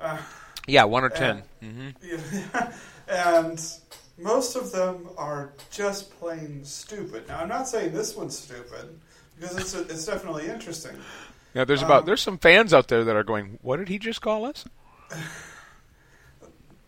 [0.00, 0.18] Uh,
[0.66, 1.88] yeah, one or 10 hmm
[3.08, 3.64] and
[4.18, 7.28] most of them are just plain stupid.
[7.28, 8.98] Now, I'm not saying this one's stupid
[9.38, 10.96] because it's it's definitely interesting.
[11.56, 13.98] Yeah, there's about Um, there's some fans out there that are going, "What did he
[13.98, 14.66] just call us?"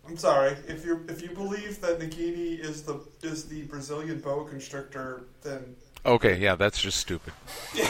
[0.07, 4.47] I'm sorry if you if you believe that Nagini is the is the Brazilian boa
[4.47, 7.33] constrictor, then Okay, yeah, that's just stupid.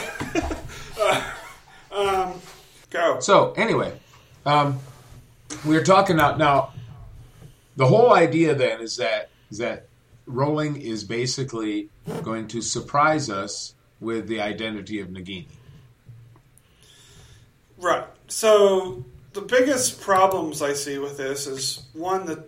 [1.92, 2.40] um,
[2.88, 3.20] go.
[3.20, 3.92] So anyway,
[4.46, 4.78] um,
[5.66, 6.72] we are talking about now.
[7.76, 9.86] The whole idea then is that is that
[10.24, 11.90] Rowling is basically
[12.22, 15.46] going to surprise us with the identity of Nagini.
[17.80, 18.04] Right.
[18.28, 22.44] So the biggest problems I see with this is one the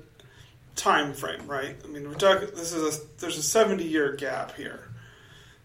[0.76, 1.46] time frame.
[1.46, 1.76] Right.
[1.82, 2.48] I mean, we're talking.
[2.54, 4.88] This is a there's a 70 year gap here.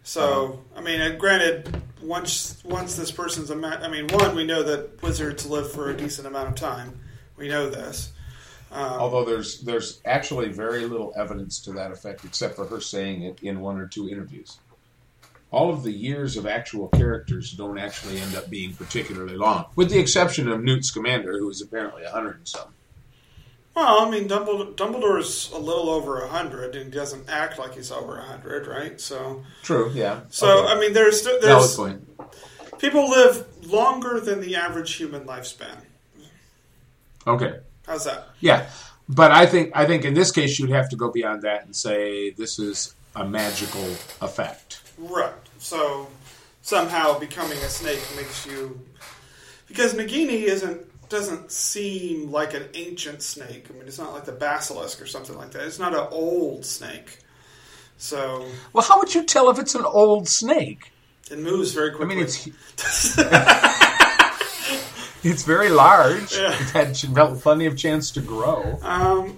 [0.02, 4.62] So I mean, granted, once once this person's a ma- I mean, one we know
[4.62, 6.98] that wizards live for a decent amount of time.
[7.36, 8.12] We know this.
[8.70, 13.22] Um, Although there's there's actually very little evidence to that effect, except for her saying
[13.22, 14.58] it in one or two interviews.
[15.50, 19.88] All of the years of actual characters don't actually end up being particularly long, with
[19.90, 22.68] the exception of Newt Scamander, who is apparently a hundred and some.
[23.74, 27.90] well, I mean, Dumbledore, Dumbledore's a little over hundred, and he doesn't act like he's
[27.90, 29.00] over hundred, right?
[29.00, 29.90] So, True.
[29.94, 30.20] Yeah.
[30.28, 30.72] so Okay.
[30.74, 32.78] I mean, there's Valid there's point.
[32.78, 35.78] people live longer than the average human lifespan.
[37.26, 37.58] Okay.
[37.86, 38.28] How's that?
[38.40, 38.68] Yeah,
[39.08, 41.74] but I think I think in this case you'd have to go beyond that and
[41.74, 43.84] say this is a magical
[44.20, 44.82] effect.
[44.98, 45.32] Right.
[45.58, 46.08] So
[46.62, 48.80] somehow becoming a snake makes you
[49.68, 53.66] because Nagini isn't doesn't seem like an ancient snake.
[53.70, 55.64] I mean, it's not like the basilisk or something like that.
[55.66, 57.18] It's not an old snake.
[57.96, 60.92] So Well, how would you tell if it's an old snake?
[61.30, 62.14] it moves very quickly.
[62.14, 62.46] I mean, it's
[65.24, 66.36] it's very large.
[66.36, 66.52] Yeah.
[66.52, 66.94] It had
[67.40, 68.78] plenty of chance to grow.
[68.82, 69.36] um,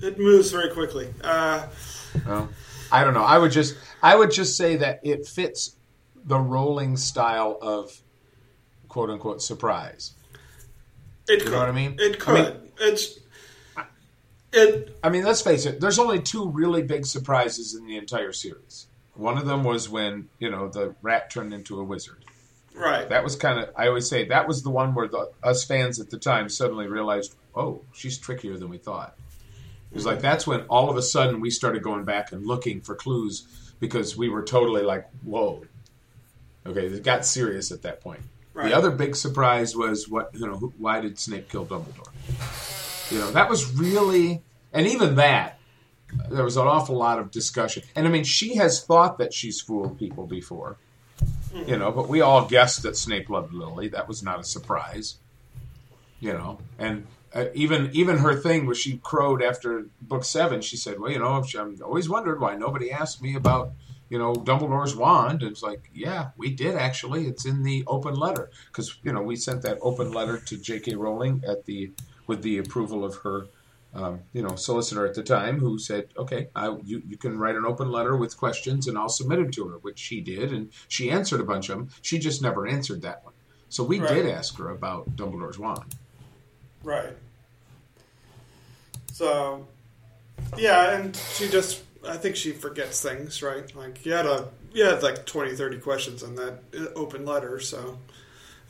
[0.00, 1.08] it moves very quickly.
[1.22, 1.66] Uh,
[2.26, 2.48] Well,
[2.92, 3.24] I don't know.
[3.24, 5.76] I would just I would just say that it fits
[6.24, 8.00] the Rowling style of
[8.88, 10.14] quote unquote surprise.
[11.28, 11.52] It You could.
[11.52, 11.96] know what I mean?
[11.98, 12.34] It I could.
[12.62, 13.18] mean- it's
[14.52, 14.96] it.
[15.02, 15.80] I mean, let's face it.
[15.80, 18.86] There's only two really big surprises in the entire series.
[19.14, 22.24] One of them was when you know the rat turned into a wizard.
[22.74, 23.08] Right.
[23.08, 25.98] That was kind of I always say that was the one where the, us fans
[25.98, 29.16] at the time suddenly realized, oh, she's trickier than we thought.
[29.90, 32.80] It was like that's when all of a sudden we started going back and looking
[32.80, 35.64] for clues because we were totally like, whoa.
[36.66, 38.20] Okay, it got serious at that point.
[38.54, 38.68] Right.
[38.70, 40.56] The other big surprise was what you know.
[40.56, 43.12] who- Why did Snape kill Dumbledore?
[43.12, 45.58] You know, that was really, and even that,
[46.30, 47.82] there was an awful lot of discussion.
[47.94, 50.76] And I mean, she has thought that she's fooled people before,
[51.66, 53.88] you know, but we all guessed that Snape loved Lily.
[53.88, 55.16] That was not a surprise,
[56.20, 56.58] you know.
[56.78, 61.10] And uh, even even her thing where she crowed after book seven, she said, "Well,
[61.10, 63.72] you know, I'm always wondered why nobody asked me about."
[64.10, 65.42] You know Dumbledore's wand.
[65.42, 67.26] And it's like, yeah, we did actually.
[67.26, 70.94] It's in the open letter because you know we sent that open letter to J.K.
[70.94, 71.90] Rowling at the
[72.26, 73.48] with the approval of her
[73.94, 77.56] um, you know, solicitor at the time who said, "Okay, I, you you can write
[77.56, 80.70] an open letter with questions, and I'll submit them to her," which she did, and
[80.88, 81.88] she answered a bunch of them.
[82.02, 83.34] She just never answered that one.
[83.68, 84.14] So we Right.
[84.14, 85.94] did ask her about Dumbledore's wand.
[86.82, 87.12] Right.
[89.12, 89.66] So,
[90.56, 93.74] yeah, and she just, I think she forgets things, right?
[93.74, 97.58] Like, you had a, you had like 20, 30 questions in that uh, open letter,
[97.58, 97.98] so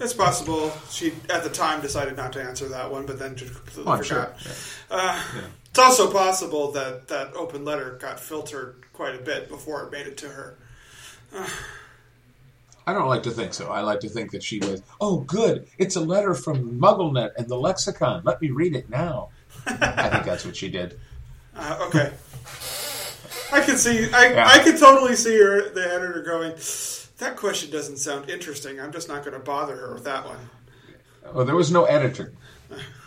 [0.01, 3.55] it's possible she, at the time, decided not to answer that one, but then just
[3.55, 4.25] completely Oh, I'm sure.
[4.25, 4.57] forgot.
[4.91, 5.23] Uh,
[5.71, 10.07] It's also possible that that open letter got filtered quite a bit before it made
[10.07, 10.57] it to her.
[12.89, 13.69] I don't like to think so.
[13.71, 17.47] I like to think that she was, "Oh, good, it's a letter from MuggleNet and
[17.47, 18.23] the lexicon.
[18.25, 19.29] Let me read it now."
[19.67, 20.99] I think that's what she did.
[21.61, 22.13] Uh, okay.
[23.53, 24.09] I can see.
[24.13, 24.47] I, Yeah.
[24.47, 26.53] I can totally see her, the editor going.
[27.19, 28.79] That question doesn't sound interesting.
[28.79, 30.39] I'm just not going to bother her with that one.
[31.35, 32.33] Well, there was no editor.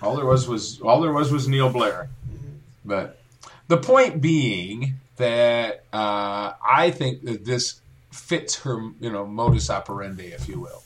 [0.02, 2.10] All there was was all there was was Neil Blair.
[2.84, 3.22] But
[3.70, 7.80] the point being that uh, I think that this
[8.12, 10.84] fits her, you know, modus operandi, if you will.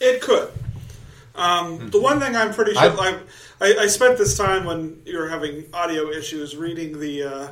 [0.00, 0.52] It could.
[1.34, 3.18] Um, The one thing I'm pretty sure, I,
[3.60, 7.48] I, I spent this time when you were having audio issues reading the uh,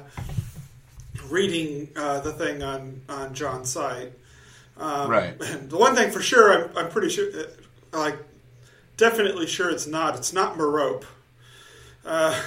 [1.29, 4.13] reading uh, the thing on on John's site.
[4.79, 5.35] Um, Right.
[5.41, 8.17] And the one thing for sure, I'm, I'm pretty sure, uh, like,
[8.97, 10.17] definitely sure it's not.
[10.17, 11.05] It's not Merope.
[12.05, 12.41] Uh,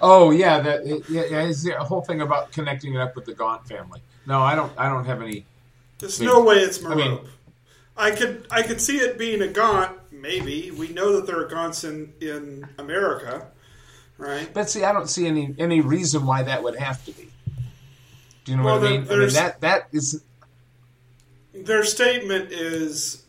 [0.00, 3.32] Oh yeah, that yeah, yeah, is the whole thing about connecting it up with the
[3.32, 4.00] Gaunt family.
[4.26, 4.70] No, I don't.
[4.76, 5.46] I don't have any.
[5.98, 7.20] There's I mean- no way it's I mean-
[7.96, 9.96] I could I could see it being a Gaunt.
[10.12, 13.46] Maybe we know that there are Gaunts in in America,
[14.18, 14.52] right?
[14.52, 17.30] But see, I don't see any any reason why that would have to be.
[18.44, 19.06] Do you know Well, what I mean?
[19.10, 20.22] I mean that that is
[21.54, 23.22] Their statement is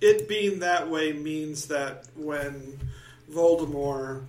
[0.00, 2.78] it being that way means that when
[3.32, 4.24] Voldemort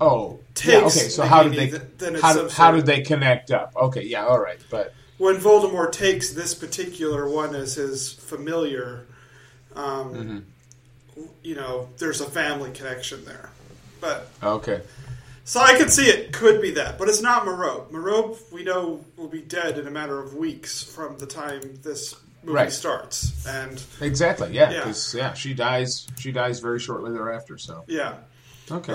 [0.00, 1.08] oh takes yeah, okay.
[1.10, 3.72] So how did they th- then it's how, did- how did they connect up?
[3.76, 9.06] Okay, yeah, all right, but when Voldemort takes this particular one as his familiar,
[9.76, 11.22] um, Mm-hmm.
[11.42, 13.50] you know, there's a family connection there.
[14.00, 14.80] But okay.
[15.44, 17.90] so I could see it could be that, but it's not Merope.
[17.90, 22.14] Merope, we know, will be dead in a matter of weeks from the time this
[22.44, 22.72] movie Right.
[22.72, 24.52] starts, and Exactly.
[24.52, 24.70] Yeah.
[24.70, 24.76] Yeah.
[24.78, 25.34] Because yeah.
[25.34, 26.06] she dies.
[26.18, 27.58] She dies very shortly thereafter.
[27.58, 28.14] So yeah.
[28.70, 28.92] okay.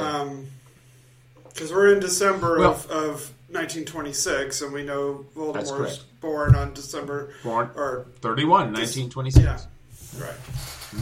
[1.49, 6.21] because we're in December Well- of, of 1926, and we know That's Voldemort's correct.
[6.21, 9.45] born on December Born or 31, 1926.
[9.45, 10.35] yeah, right.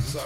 [0.03, 0.23] So,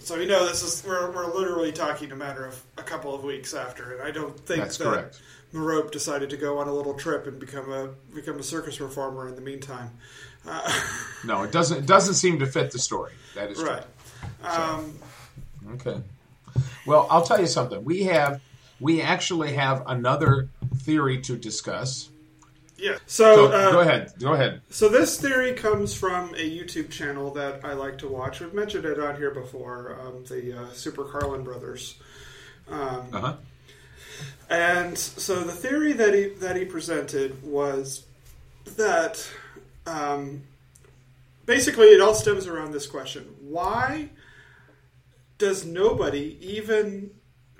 [0.00, 3.24] so you know this is we're, we're literally talking a matter of a couple of
[3.24, 5.22] weeks after, and I don't think That's that correct.
[5.52, 9.28] Merope decided to go on a little trip and become a become a circus performer
[9.28, 9.90] in the meantime.
[10.46, 10.70] Uh,
[11.24, 11.78] No, it doesn't.
[11.78, 13.12] It doesn't seem to fit the story.
[13.34, 13.82] That is right.
[14.44, 14.94] Um,
[15.64, 15.74] true.
[15.74, 16.00] Okay.
[16.86, 17.82] Well, I'll tell you something.
[17.84, 18.40] We have,
[18.80, 22.08] we actually have another theory to discuss.
[22.76, 22.96] yeah.
[23.06, 24.12] So, So uh, go ahead.
[24.20, 24.60] Go ahead.
[24.70, 28.40] So this theory comes from a YouTube channel that I like to watch.
[28.40, 31.98] We've mentioned it on here before, um, the uh, Super Carlin Brothers.
[32.70, 33.34] Um, Uh huh.
[34.50, 38.04] and so the theory that he that he presented was
[38.76, 39.26] that
[39.86, 40.42] um,
[41.46, 44.10] basically it all stems around this question: Why
[45.38, 47.10] does nobody, even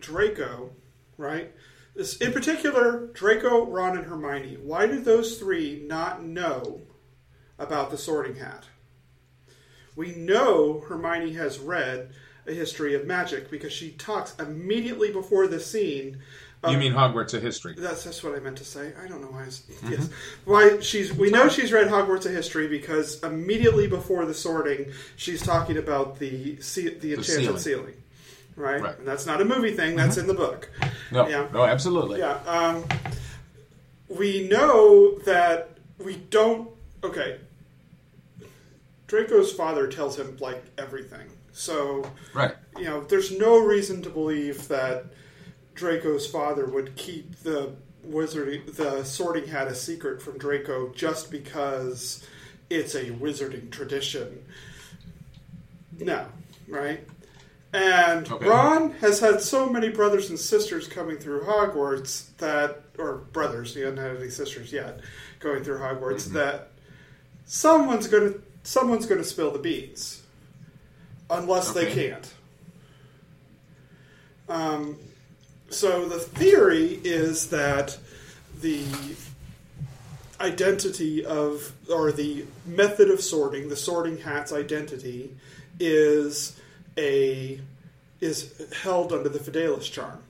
[0.01, 0.71] Draco,
[1.19, 1.53] right?
[1.95, 4.57] This, in particular, Draco, Ron, and Hermione.
[4.63, 6.81] Why do those three not know
[7.59, 8.65] about the Sorting Hat?
[9.97, 12.13] We know Hermione has read
[12.47, 16.19] a history of magic because she talks immediately before the scene.
[16.69, 17.75] You mean Hogwarts a history?
[17.79, 18.93] That's that's what I meant to say.
[19.01, 19.43] I don't know why.
[19.43, 19.93] Mm-hmm.
[19.93, 20.09] Yes,
[20.45, 25.41] why she's we know she's read Hogwarts of History because immediately before the sorting, she's
[25.41, 27.59] talking about the the enchanted ceiling.
[27.59, 27.95] ceiling,
[28.59, 28.81] right?
[28.83, 28.99] Right.
[28.99, 29.97] And that's not a movie thing.
[29.97, 30.69] That's in the book.
[31.13, 31.47] No, Yeah.
[31.53, 32.19] no, absolutely.
[32.19, 32.39] Yeah.
[32.47, 32.85] Um,
[34.09, 36.69] we know that we don't.
[37.03, 37.39] Okay.
[39.07, 41.29] Draco's father tells him like everything.
[41.53, 42.55] So Right.
[42.77, 45.07] you know, there's no reason to believe that
[45.75, 47.73] Draco's father would keep the
[48.07, 52.23] wizarding, the Sorting Hat a secret from Draco just because
[52.71, 54.45] it's a wizarding tradition.
[55.99, 56.27] No,
[56.69, 57.07] right?
[57.79, 58.49] And Okay.
[58.49, 63.83] Ron has had so many brothers and sisters coming through Hogwarts that, or brothers, he
[63.83, 64.99] hasn't had any sisters yet,
[65.39, 66.73] going through Hogwarts, that
[67.47, 70.23] someone's gonna someone's gonna spill the beans,
[71.31, 72.35] unless they can't.
[74.49, 74.97] Um,
[75.71, 77.97] so the theory is that
[78.61, 78.83] the
[80.41, 85.37] identity of, or the method of sorting, the sorting hat's identity,
[85.79, 86.59] is
[86.99, 87.61] a
[88.21, 90.21] is held under the Fidelius charm.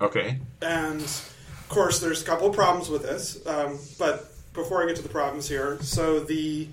[0.00, 0.38] Okay.
[0.62, 3.44] And of course, there's a couple of problems with this.
[3.46, 6.68] Um, but before I get to the problems here, so the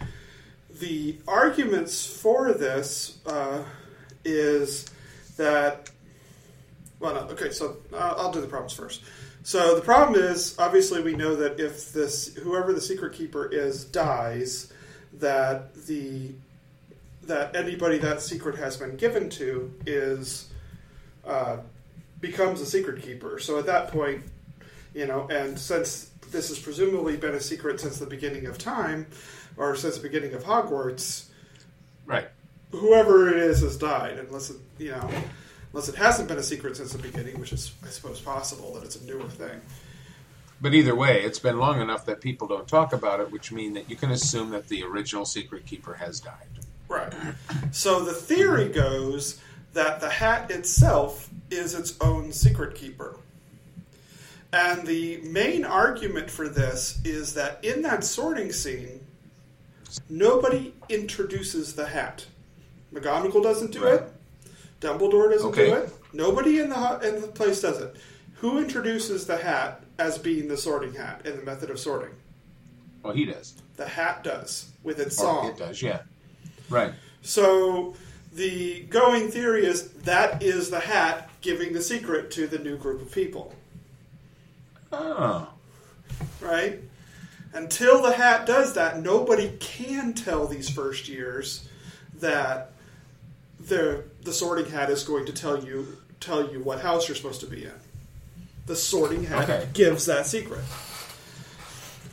[0.79, 3.63] the arguments for this uh,
[4.23, 4.85] is
[5.37, 5.89] that
[6.99, 7.51] well, no, okay.
[7.51, 9.01] So uh, I'll do the problems first.
[9.43, 13.83] So the problem is obviously we know that if this whoever the secret keeper is
[13.83, 14.71] dies,
[15.13, 16.33] that the
[17.27, 20.49] that anybody that secret has been given to is
[21.25, 21.57] uh,
[22.19, 23.39] becomes a secret keeper.
[23.39, 24.23] So at that point,
[24.93, 29.07] you know, and since this has presumably been a secret since the beginning of time,
[29.57, 31.25] or since the beginning of Hogwarts,
[32.05, 32.27] Right.
[32.71, 35.09] whoever it is has died, unless it, you know,
[35.71, 38.83] unless it hasn't been a secret since the beginning, which is, I suppose, possible that
[38.83, 39.61] it's a newer thing.
[40.59, 43.75] But either way, it's been long enough that people don't talk about it, which means
[43.75, 46.47] that you can assume that the original secret keeper has died.
[46.93, 47.13] Right.
[47.71, 49.41] So the theory goes
[49.73, 53.17] that the hat itself is its own secret keeper.
[54.51, 58.99] And the main argument for this is that in that sorting scene,
[60.09, 62.25] nobody introduces the hat.
[62.93, 63.93] McGonagall doesn't do Right.
[63.95, 64.03] it.
[64.79, 65.67] Dumbledore doesn't Okay.
[65.67, 65.89] do it.
[66.13, 67.95] Nobody in the in the place does it.
[68.35, 72.11] Who introduces the hat as being the sorting hat in the method of sorting?
[73.01, 73.55] Well, he does.
[73.77, 75.49] The hat does with its Or song.
[75.49, 76.01] it does, yeah.
[76.69, 76.93] Right.
[77.21, 77.95] So
[78.33, 83.01] the going theory is that is the hat giving the secret to the new group
[83.01, 83.53] of people,
[84.91, 85.49] Oh.
[86.41, 86.79] right?
[87.53, 91.67] Until the hat does that, nobody can tell these first years
[92.19, 92.71] that
[93.59, 97.41] the the sorting hat is going to tell you tell you what house you're supposed
[97.41, 97.71] to be in.
[98.65, 99.67] The sorting hat Okay.
[99.73, 100.61] gives that secret.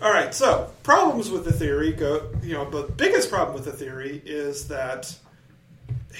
[0.02, 2.30] All right, so problems with the theory go.
[2.42, 5.14] You know, the biggest problem with the theory is that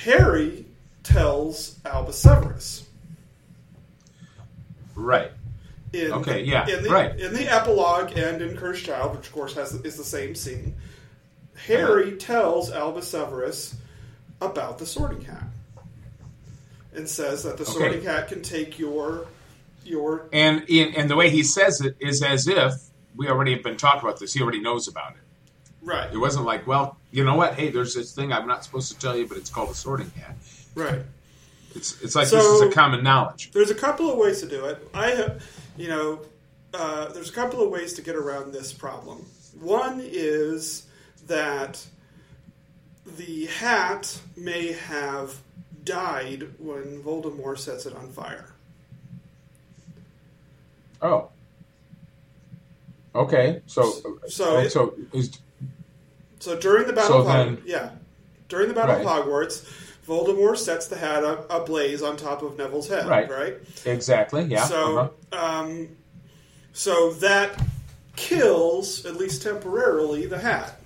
[0.05, 0.67] Harry
[1.03, 2.87] tells Albus Severus
[4.95, 5.31] Right.
[5.95, 7.19] in Okay, yeah, in the, right.
[7.19, 10.75] in the epilogue and in Cursed Child, which of course has is the same scene.
[11.67, 12.17] Harry uh-huh.
[12.19, 13.77] tells Albus Severus
[14.43, 15.45] about the Sorting Hat
[16.95, 17.73] and says that the Okay.
[17.73, 19.27] Sorting Hat can take your
[19.85, 22.75] your And in, and the way he says it is as if
[23.21, 24.33] we already have been talking about this.
[24.33, 25.21] He already knows about it.
[25.83, 27.55] right It wasn't like, well, you know what?
[27.55, 30.11] Hey, there's this thing I'm not supposed to tell you, but it's called a sorting
[30.13, 30.37] hat.
[30.75, 31.01] right.
[31.75, 33.51] It's it's like this is a common knowledge.
[33.53, 34.89] There's a couple of ways to do it.
[34.95, 35.45] I have,
[35.77, 36.21] you know,
[36.73, 39.27] uh, there's a couple of ways to get around this problem.
[39.61, 40.87] One is
[41.27, 41.87] that
[43.19, 45.43] the hat may have
[45.85, 48.55] died when Voldemort sets it on fire.
[51.03, 51.29] Oh.
[53.15, 53.63] Okay.
[53.67, 53.93] So
[54.29, 55.31] So it- so is
[56.39, 57.91] So during the battle, So Hog- then- yeah,
[58.49, 59.05] during the battle Right.
[59.07, 59.65] of Hogwarts,
[60.09, 63.07] Voldemort sets the hat up ablaze on top of Neville's head.
[63.07, 63.31] Right.
[63.31, 63.57] Right.
[63.85, 64.65] exactly yeah.
[64.65, 64.99] So,
[65.33, 65.39] uh-huh.
[65.61, 65.89] um,
[66.73, 67.61] so that
[68.17, 70.80] kills at least temporarily the hat,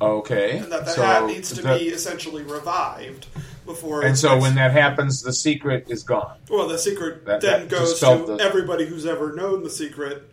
[0.00, 0.58] Okay.
[0.58, 3.26] and that the so hat needs to the- be essentially revived
[3.66, 4.02] before.
[4.02, 6.36] And so when that happens, the secret is gone.
[6.50, 10.28] well, the secret That- then that goes to the- everybody who's ever known the secret,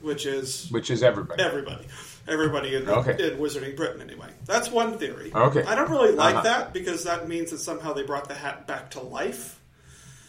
[0.00, 1.42] which is which is everybody.
[1.42, 1.86] everybody.
[2.28, 3.12] Everybody in, Okay.
[3.32, 4.28] in Wizarding Britain, anyway.
[4.46, 5.32] That's one theory.
[5.34, 5.64] Okay.
[5.64, 6.42] I don't really like Uh-huh.
[6.44, 9.58] that because that means that somehow they brought the hat back to life.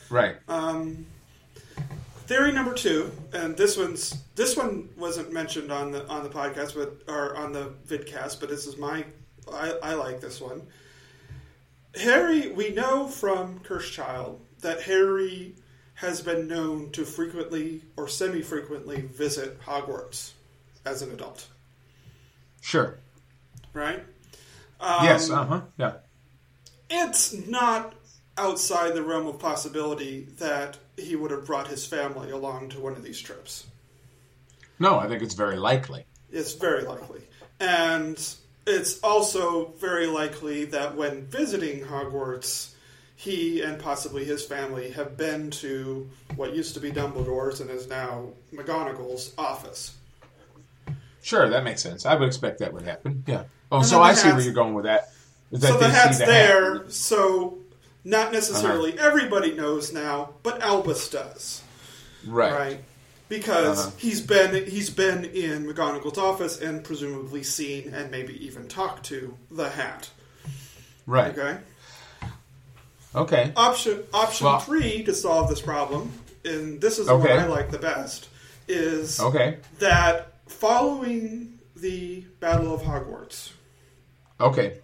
[0.10, 0.38] Right.
[0.48, 1.06] Um,
[2.28, 6.76] theory number two, and this one's this one wasn't mentioned on the on the podcast,
[6.76, 9.06] but or on the vidcast, but this is my
[9.52, 10.64] I, I like this one.
[11.96, 15.56] Harry, we know from Cursed Child that Harry
[15.96, 20.32] has been known to frequently or semi-frequently visit Hogwarts
[20.86, 21.48] as an adult,
[22.62, 22.98] Sure.
[23.74, 24.04] right?
[24.80, 25.30] Um, yes.
[25.30, 25.62] Uh huh.
[25.78, 25.94] Yeah.
[26.90, 27.94] it's not
[28.38, 32.94] outside the realm of possibility that he would have brought his family along to one
[32.94, 33.66] of these trips.
[34.80, 36.06] No, I think it's very likely.
[36.32, 37.22] It's very likely.
[37.60, 38.18] And
[38.66, 42.74] it's also very likely that when visiting Hogwarts,
[43.16, 47.88] he and possibly his family have been to what used to be Dumbledore's and is
[47.88, 49.96] now McGonagall's office.
[51.22, 52.06] Sure, that makes sense.
[52.06, 53.24] I would expect that would happen.
[53.28, 53.44] Yeah.
[53.72, 55.10] Oh, And so I see where you're going with that.
[55.52, 56.92] Is that so the they see hat's the there, hat.
[56.92, 57.58] so
[58.04, 59.08] not necessarily Uh-huh.
[59.08, 61.62] everybody knows now, but Albus does.
[62.26, 62.54] Right.
[62.54, 62.84] right?
[63.30, 63.92] Because Uh-huh.
[63.98, 69.38] he's been he's been in McGonagall's office and presumably seen and maybe even talked to
[69.52, 70.10] the Hat.
[71.06, 71.38] Right.
[71.38, 71.58] Okay.
[73.16, 73.54] Okay.
[73.56, 76.12] Option option Well- three to solve this problem,
[76.46, 77.22] and this is Okay.
[77.36, 78.28] what I like the best,
[78.68, 79.58] is Okay.
[79.80, 83.50] that following the Battle of Hogwarts,
[84.40, 84.80] Okay.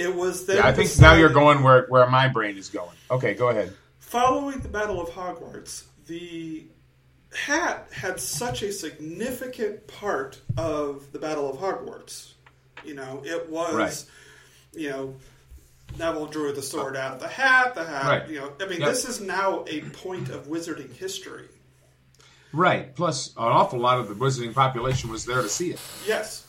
[0.00, 2.96] It was then Yeah, I think now you're going where where my brain is going.
[3.10, 3.72] Okay, go ahead.
[4.00, 6.64] Following the Battle of Hogwarts, the
[7.32, 12.32] hat had such a significant part of the Battle of Hogwarts.
[12.84, 14.04] You know, it was, Right.
[14.72, 15.14] you know,
[15.98, 17.74] Neville drew the sword out of the hat.
[17.74, 18.28] The hat, Right.
[18.28, 18.88] you know, I mean, Yep.
[18.88, 21.48] this is now a point of wizarding history.
[22.52, 22.94] Right.
[22.96, 25.78] Plus, an awful lot of the wizarding population was there to see it.
[26.06, 26.44] Yes,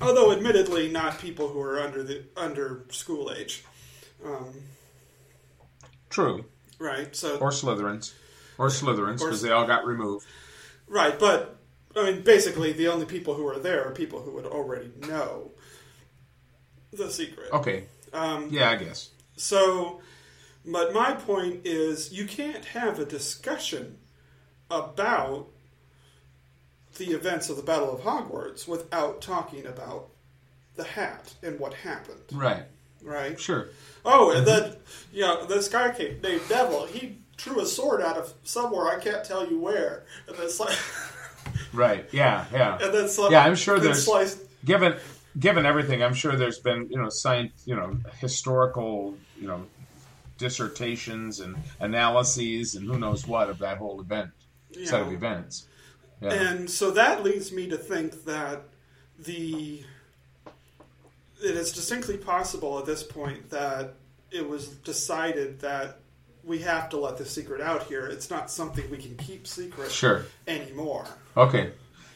[0.00, 3.64] although admittedly not people who are under the under school age,
[4.24, 4.54] um,
[6.10, 6.44] True.
[6.78, 7.14] right?
[7.14, 8.12] So Or Slytherins.
[8.58, 10.26] Or Slytherins, because they all got removed.
[10.88, 11.56] Right, but
[11.96, 15.52] I mean, basically, the only people who are there are people who would already know
[16.92, 17.52] the secret.
[17.52, 17.84] Okay.
[18.12, 19.10] Um, Yeah, I guess.
[19.36, 20.00] So,
[20.64, 23.98] but my point is, you can't have a discussion
[24.70, 25.48] about
[26.98, 30.08] the events of the Battle of Hogwarts without talking about
[30.76, 32.20] the hat and what happened.
[32.32, 32.64] Right.
[33.02, 33.38] Right?
[33.40, 33.68] Sure.
[34.04, 34.74] Oh, and then
[35.12, 36.86] you know this guy came named Devil.
[36.86, 40.76] He drew a sword out of somewhere I can't tell you where, and then sli-
[41.72, 42.08] Right.
[42.12, 42.44] Yeah.
[42.52, 42.74] Yeah.
[42.82, 44.40] and then sli- Yeah, I'm sure there's- sliced.
[44.64, 44.96] given
[45.38, 49.64] given everything, I'm sure there's been you know science, you know, historical, you know,
[50.38, 54.30] dissertations and analyses and who knows what of that whole event
[54.84, 55.66] set of events.
[56.20, 56.32] Yeah.
[56.32, 58.62] And so that leads me to think that
[59.18, 59.82] the
[61.42, 63.94] it is distinctly possible at this point that
[64.30, 65.98] it was decided that
[66.42, 68.06] we have to let the secret out here.
[68.06, 70.24] It's not something we can keep secret Sure.
[70.46, 71.06] anymore.
[71.36, 71.70] Okay.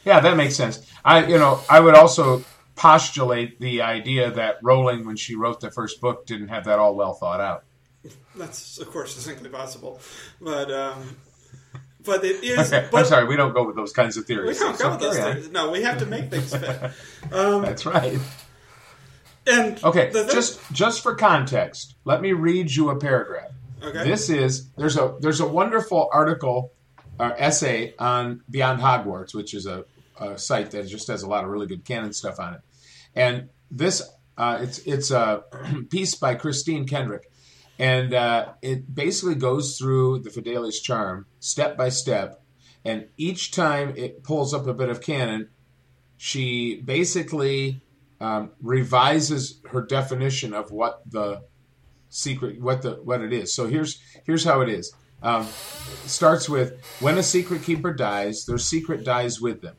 [0.04, 0.84] Yeah, that makes sense.
[1.04, 2.44] I, you know, I would also
[2.74, 6.96] postulate the idea that Rowling, when she wrote the first book, didn't have that all
[6.96, 7.64] well thought out.
[8.34, 10.00] That's of course distinctly possible,
[10.40, 11.16] but um,
[12.04, 12.70] but it is.
[12.70, 14.48] But I'm sorry, we don't go with those kinds of theories.
[14.48, 14.78] We theories.
[14.78, 15.34] don't So go with those on.
[15.34, 15.50] things.
[15.50, 16.90] No, we have to make things fit.
[17.30, 18.18] That's right.
[19.46, 23.50] And Okay, the thing- just just for context, let me read you a paragraph.
[23.82, 24.04] okay.
[24.04, 26.72] This is there's a there's a wonderful article
[27.18, 29.84] uh, essay on Beyond Hogwarts, which is a,
[30.20, 32.60] a site that just has a lot of really good canon stuff on it.
[33.16, 34.02] And this
[34.38, 35.42] uh, it's it's a
[35.90, 37.28] piece by Christine Kendrick,
[37.82, 42.40] and uh, it basically goes through the Fidelius charm step by step,
[42.84, 45.48] and each time it pulls up a bit of canon,
[46.16, 47.82] she basically
[48.20, 51.42] um, revises her definition of what the
[52.08, 53.52] secret what the what it is.
[53.52, 54.94] So here's here's how it is.
[55.20, 55.48] Um,
[56.06, 59.74] starts with when a secret keeper dies, their secret dies with them.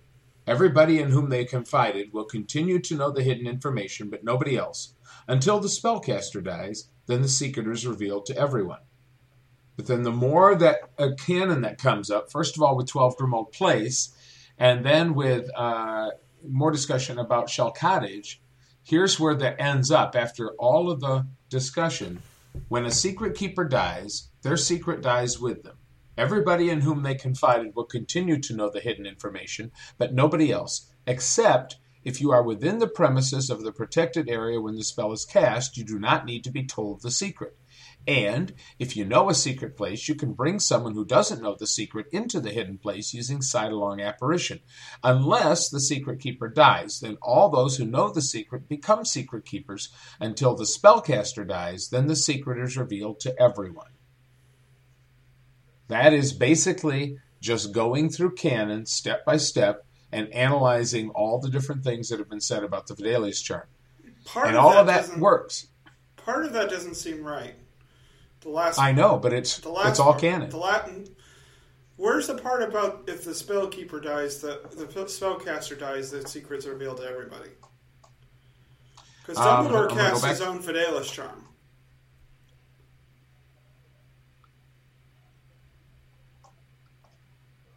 [0.46, 4.94] Everybody in whom they confided will continue to know the hidden information, but nobody else.
[5.28, 8.80] Until the spellcaster dies, then the secret is revealed to everyone.
[9.76, 13.18] But then the more that a canon that comes up, first of all with 12
[13.18, 14.16] Grimmauld Place,
[14.58, 16.12] and then with uh,
[16.48, 18.42] more discussion about Shell Cottage,
[18.84, 22.22] here's where that ends up after all of the discussion.
[22.68, 25.78] When a secret keeper dies, their secret dies with them.
[26.16, 30.92] Everybody in whom they confided will continue to know the hidden information, but nobody else,
[31.08, 35.26] except if you are within the premises of the protected area when the spell is
[35.26, 37.58] cast, you do not need to be told the secret.
[38.06, 41.68] And if you know a secret place, you can bring someone who doesn't know the
[41.68, 44.60] secret into the hidden place using side-along apparition.
[45.04, 49.90] Unless the secret keeper dies, then all those who know the secret become secret keepers
[50.20, 53.92] until the spellcaster dies, then the secret is revealed to everyone.
[55.88, 61.84] That is basically just going through canon step by step and analyzing all the different
[61.84, 63.64] things that have been said about the Fidelius charm.
[64.26, 65.68] Part and of all that of that works.
[66.16, 67.56] Part of that doesn't seem right.
[68.42, 70.50] The last I know, but it's the last it's all part, canon.
[70.50, 71.08] The Latin.
[71.96, 76.74] Where's the part about if the spellkeeper dies, the the spellcaster dies, the secrets are
[76.74, 77.50] revealed to everybody?
[79.22, 81.48] Because um, Dumbledore um, casts go his own Fidelius charm.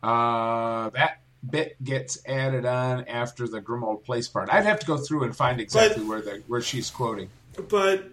[0.03, 1.21] Uh, that
[1.51, 4.49] bit gets added on after the Grimmauld Place part.
[4.51, 7.31] I'd have to go through and find exactly But- where the where she's quoting.
[7.69, 8.11] But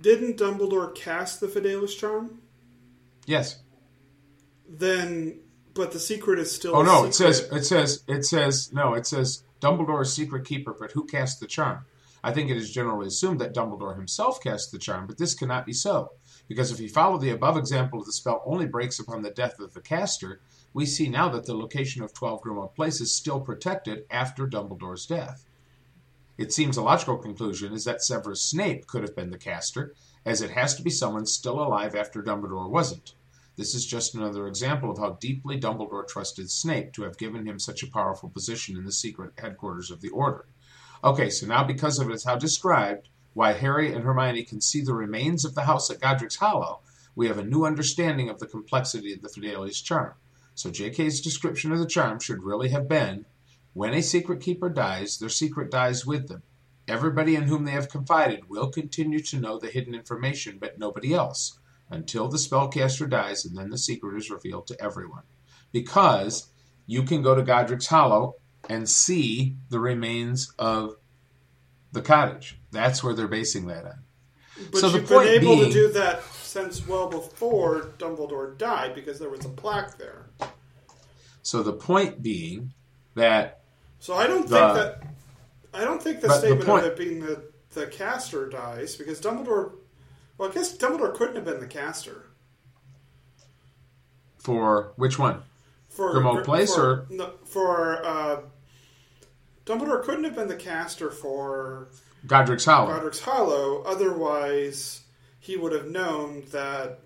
[0.00, 2.40] didn't Dumbledore cast the Fidelius charm?
[3.26, 3.58] Yes.
[4.68, 5.40] Then,
[5.74, 6.74] but the secret is still.
[6.76, 10.92] Oh no, it says it says it says no, it says Dumbledore's secret keeper, but
[10.92, 11.84] who cast the charm?
[12.24, 15.66] I think it is generally assumed that Dumbledore himself cast the charm, but this cannot
[15.66, 16.12] be so.
[16.48, 19.74] Because if you follow the above example the spell only breaks upon the death of
[19.74, 20.40] the caster,
[20.74, 25.06] we see now that the location of 12 Grimmauld Place is still protected after Dumbledore's
[25.06, 25.44] death.
[26.38, 29.94] It seems a logical conclusion is that Severus Snape could have been the caster,
[30.24, 33.14] as it has to be someone still alive after Dumbledore wasn't.
[33.56, 37.58] This is just another example of how deeply Dumbledore trusted Snape to have given him
[37.58, 40.46] such a powerful position in the secret headquarters of the Order.
[41.04, 44.80] Okay, so now because of it is how described, why Harry and Hermione can see
[44.80, 46.80] the remains of the house at Godric's Hollow,
[47.14, 50.14] we have a new understanding of the complexity of the Fidelius charm.
[50.54, 53.24] So J.K.'s description of the charm should really have been
[53.72, 56.42] when a secret keeper dies, their secret dies with them.
[56.86, 61.14] Everybody in whom they have confided will continue to know the hidden information, but nobody
[61.14, 61.58] else,
[61.88, 65.22] until the spellcaster dies, and then the secret is revealed to everyone.
[65.70, 66.48] Because
[66.86, 68.34] you can go to Godric's Hollow
[68.68, 70.96] and see the remains of
[71.92, 72.58] the cottage.
[72.72, 74.04] That's where they're basing that on.
[74.70, 76.22] But so you've point been able being- to do that
[76.52, 80.26] since well before Dumbledore died because there was a plaque there.
[81.42, 82.72] So the point being
[83.14, 83.62] that
[83.98, 85.02] So I don't The- think that
[85.74, 88.96] I don't think the But the statement point- of it being the the caster dies
[88.96, 89.72] because Dumbledore.
[90.36, 92.26] Well, I guess Dumbledore couldn't have been the caster
[94.38, 95.42] for which one?
[95.88, 98.40] for Grimmauld Place for, or- no, for uh,
[99.66, 101.88] Dumbledore couldn't have been the caster for
[102.26, 102.88] Godric's Hollow.
[102.88, 103.82] Godric's Hollow.
[103.82, 105.01] Otherwise,
[105.42, 107.00] he would have known that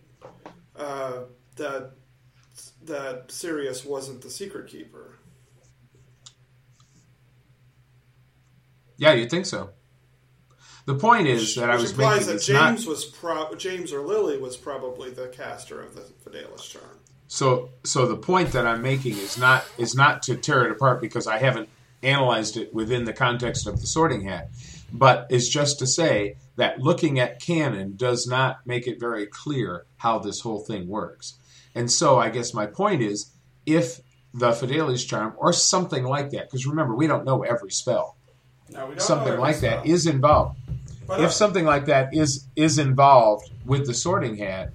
[0.76, 1.22] uh,
[1.56, 1.92] that
[2.84, 5.18] that Sirius wasn't the secret keeper.
[8.98, 9.70] Yeah, you'd think so.
[10.84, 14.00] The point is that I was making that is not James was pro- James or
[14.02, 17.00] Lily was probably the caster of the Fidelius charm.
[17.28, 17.70] so.
[17.84, 21.26] So the point that I'm making is not is not to tear it apart because
[21.26, 21.70] I haven't
[22.02, 24.50] analyzed it within the context of the Sorting Hat,
[24.92, 29.86] but is just to say that looking at canon does not make it very clear
[29.98, 31.34] how this whole thing works.
[31.74, 33.30] And so I guess my point is
[33.66, 34.00] if
[34.32, 38.16] the Fidelius charm or something like that, because remember we don't know every spell.
[38.70, 39.94] Don't something like every that spell.
[39.94, 40.58] is involved.
[41.06, 44.72] But, if uh, something like that is is involved with the sorting hat,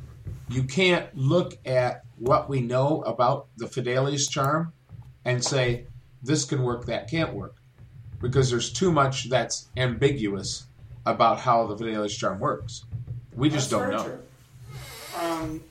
[0.49, 4.73] you can't look at what we know about the Fidelius charm
[5.25, 5.87] and say
[6.23, 7.55] this can work, that can't work,
[8.21, 10.65] because there's too much that's ambiguous
[11.05, 12.85] about how the Fidelius charm works.
[13.35, 14.19] We just that's don't know.
[15.19, 15.63] Um,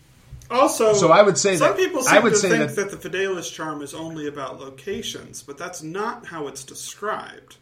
[0.51, 2.91] also, So I would say some that people seem I would to think that, that,
[2.91, 7.57] the Fidelius charm is only about locations, but that's not how it's described.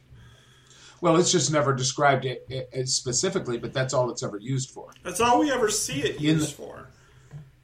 [1.01, 4.71] well, it's just never described it, it, it specifically, but that's all it's ever used
[4.71, 4.91] for.
[5.05, 6.89] That's all we ever see it used the- for.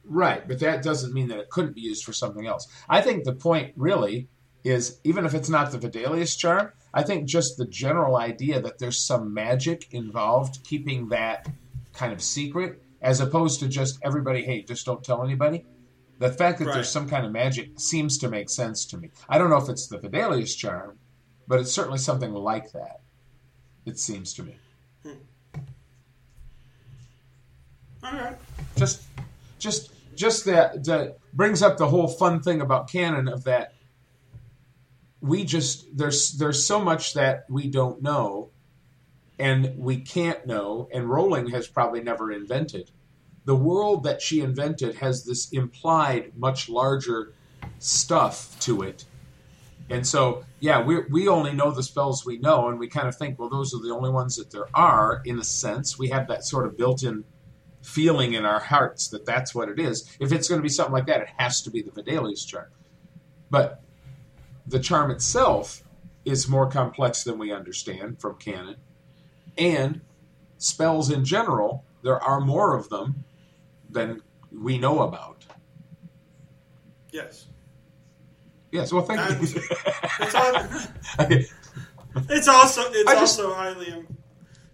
[0.07, 2.67] Right, but that doesn't mean that it couldn't be used for something else.
[2.87, 4.27] I think the point really
[4.63, 8.79] is even if it's not the Fidelius charm, I think just the general idea that
[8.79, 11.47] there's some magic involved keeping that
[11.93, 15.65] kind of secret, as opposed to just everybody, hey, just don't tell anybody.
[16.19, 16.75] The fact that Right.
[16.75, 19.11] there's some kind of magic seems to make sense to me.
[19.27, 20.97] I don't know if it's the Fidelius charm,
[21.49, 23.01] but it's certainly something like that.
[23.85, 24.55] It seems to me.
[25.03, 25.11] Hmm.
[28.03, 28.37] All right.
[28.77, 29.03] just
[29.59, 33.73] just just that that brings up the whole fun thing about canon of that
[35.25, 38.49] we just there's there's so much that we don't know
[39.39, 42.91] and we can't know and Rowling has probably never invented
[43.45, 47.33] the world that she invented has this implied much larger
[47.79, 49.05] stuff to it
[49.89, 53.15] and so yeah we we only know the spells we know and we kind of
[53.15, 56.27] think well those are the only ones that there are in a sense we have
[56.27, 57.23] that sort of built-in
[57.85, 60.09] feeling in our hearts that that's what it is.
[60.19, 62.65] If it's going to be something like that, it has to be the Fidelius charm.
[63.51, 63.84] But
[64.67, 65.83] the charm itself
[66.23, 68.77] is more complex than we understand from canon.
[69.57, 70.01] And
[70.57, 73.23] spells in general, there are more of them
[73.89, 74.21] than
[74.51, 75.45] we know about.
[77.11, 77.47] Yes.
[78.71, 79.61] Yes, well, thank you.
[81.19, 81.53] it's,
[82.29, 84.05] it's also it's just- also highly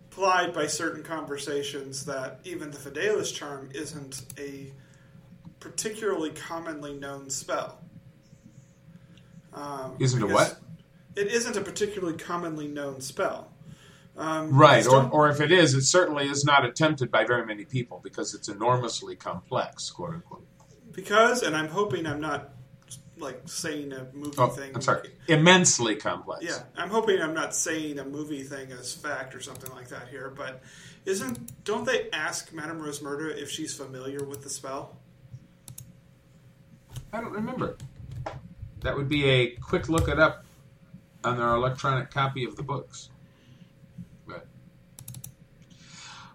[0.09, 4.71] implied by certain conversations that even the Fidelius charm isn't a
[5.59, 7.79] particularly commonly known spell.
[9.53, 10.59] Um, Isn't a what?
[11.15, 13.51] It isn't a particularly commonly known spell.
[14.17, 17.65] Um, Right, or, or if it is, it certainly is not attempted by very many
[17.65, 20.45] people because it's enormously complex, quote unquote.
[20.91, 22.49] because, and I'm hoping I'm not
[23.17, 24.71] like saying a movie Oh, thing.
[24.73, 25.09] I'm sorry.
[25.27, 26.43] Immensely complex.
[26.43, 30.07] Yeah, I'm hoping I'm not saying a movie thing as fact or something like that
[30.09, 30.61] here, but
[31.05, 34.97] isn't don't they ask Madame Rosmerta if she's familiar with the spell?
[37.13, 37.77] I don't remember.
[38.81, 40.43] That would be a quick look it up
[41.23, 43.09] on their electronic copy of the books.
[44.27, 44.45] But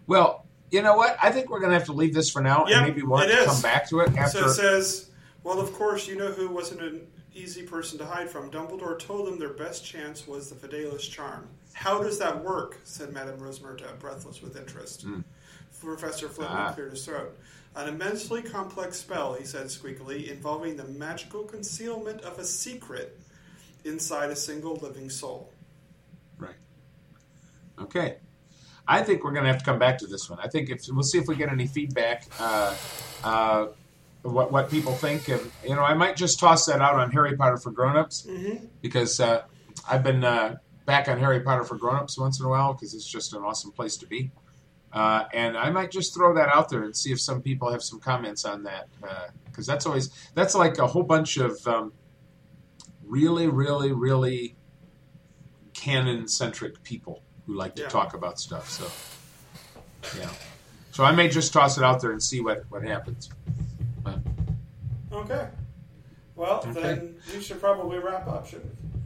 [0.06, 1.16] well, you know what?
[1.23, 3.27] I think we're going to have to leave this for now, Yep, and maybe we'll
[3.44, 4.39] come back to it after.
[4.39, 5.10] So it says,
[5.43, 8.51] well, of course, you know who wasn't an easy person to hide from.
[8.51, 11.48] Dumbledore told them their best chance was the Fidelius charm.
[11.73, 12.78] How does that work?
[12.85, 15.05] said Madame Rosmerta, breathless with interest.
[15.81, 16.73] Professor Flitwick Ah.
[16.73, 17.36] cleared his throat.
[17.77, 23.20] An immensely complex spell, he said squeakily, involving the magical concealment of a secret
[23.85, 25.53] inside a single living soul.
[26.39, 26.57] Right.
[27.78, 28.16] Okay.
[28.89, 30.39] I think we're going to have to come back to this one.
[30.43, 32.74] I think if we'll see if we get any feedback, uh,
[33.23, 33.66] uh,
[34.23, 37.36] what what people think, and you know, I might just toss that out on Harry
[37.36, 38.27] Potter for grown-ups
[38.81, 39.43] because uh,
[39.89, 43.07] I've been uh, back on Harry Potter for grown-ups once in a while because it's
[43.07, 44.31] just an awesome place to be.
[44.97, 47.82] Uh, and I might just throw that out there and see if some people have
[47.82, 48.89] some comments on that
[49.44, 51.93] because that's always that's like a whole bunch of um,
[53.05, 54.56] really, really, really
[55.74, 57.89] canon centric people who like to Yeah.
[57.89, 58.70] talk about stuff.
[58.70, 60.31] So, yeah.
[60.93, 63.28] So I may just toss it out there and see what, what happens.
[64.02, 64.20] But,
[65.12, 65.48] Okay.
[66.36, 66.73] Well, Okay.
[66.81, 69.01] then you should probably wrap up, shouldn't we?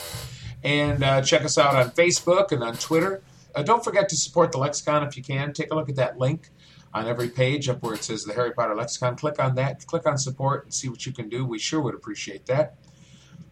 [0.62, 3.24] And uh, check us out on Facebook and on Twitter.
[3.56, 5.54] Uh, don't forget to support the Lexicon if you can.
[5.54, 6.50] Take a look at that link
[6.94, 9.16] on every page up where it says the Harry Potter Lexicon.
[9.16, 9.88] Click on that.
[9.88, 11.46] Click on support and see what you can do.
[11.46, 12.76] We sure would appreciate that.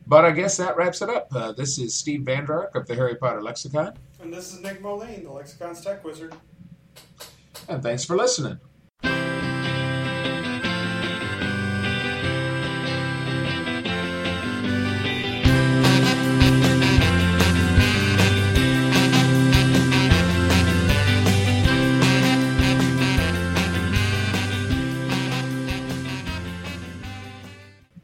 [0.07, 1.27] But I guess that wraps it up.
[1.35, 3.93] Uh, this is Steve Vander Ark of the Harry Potter Lexicon.
[4.21, 6.33] And this is Nick Moline, the Lexicon's Tech Wizard.
[7.67, 8.57] And thanks for listening.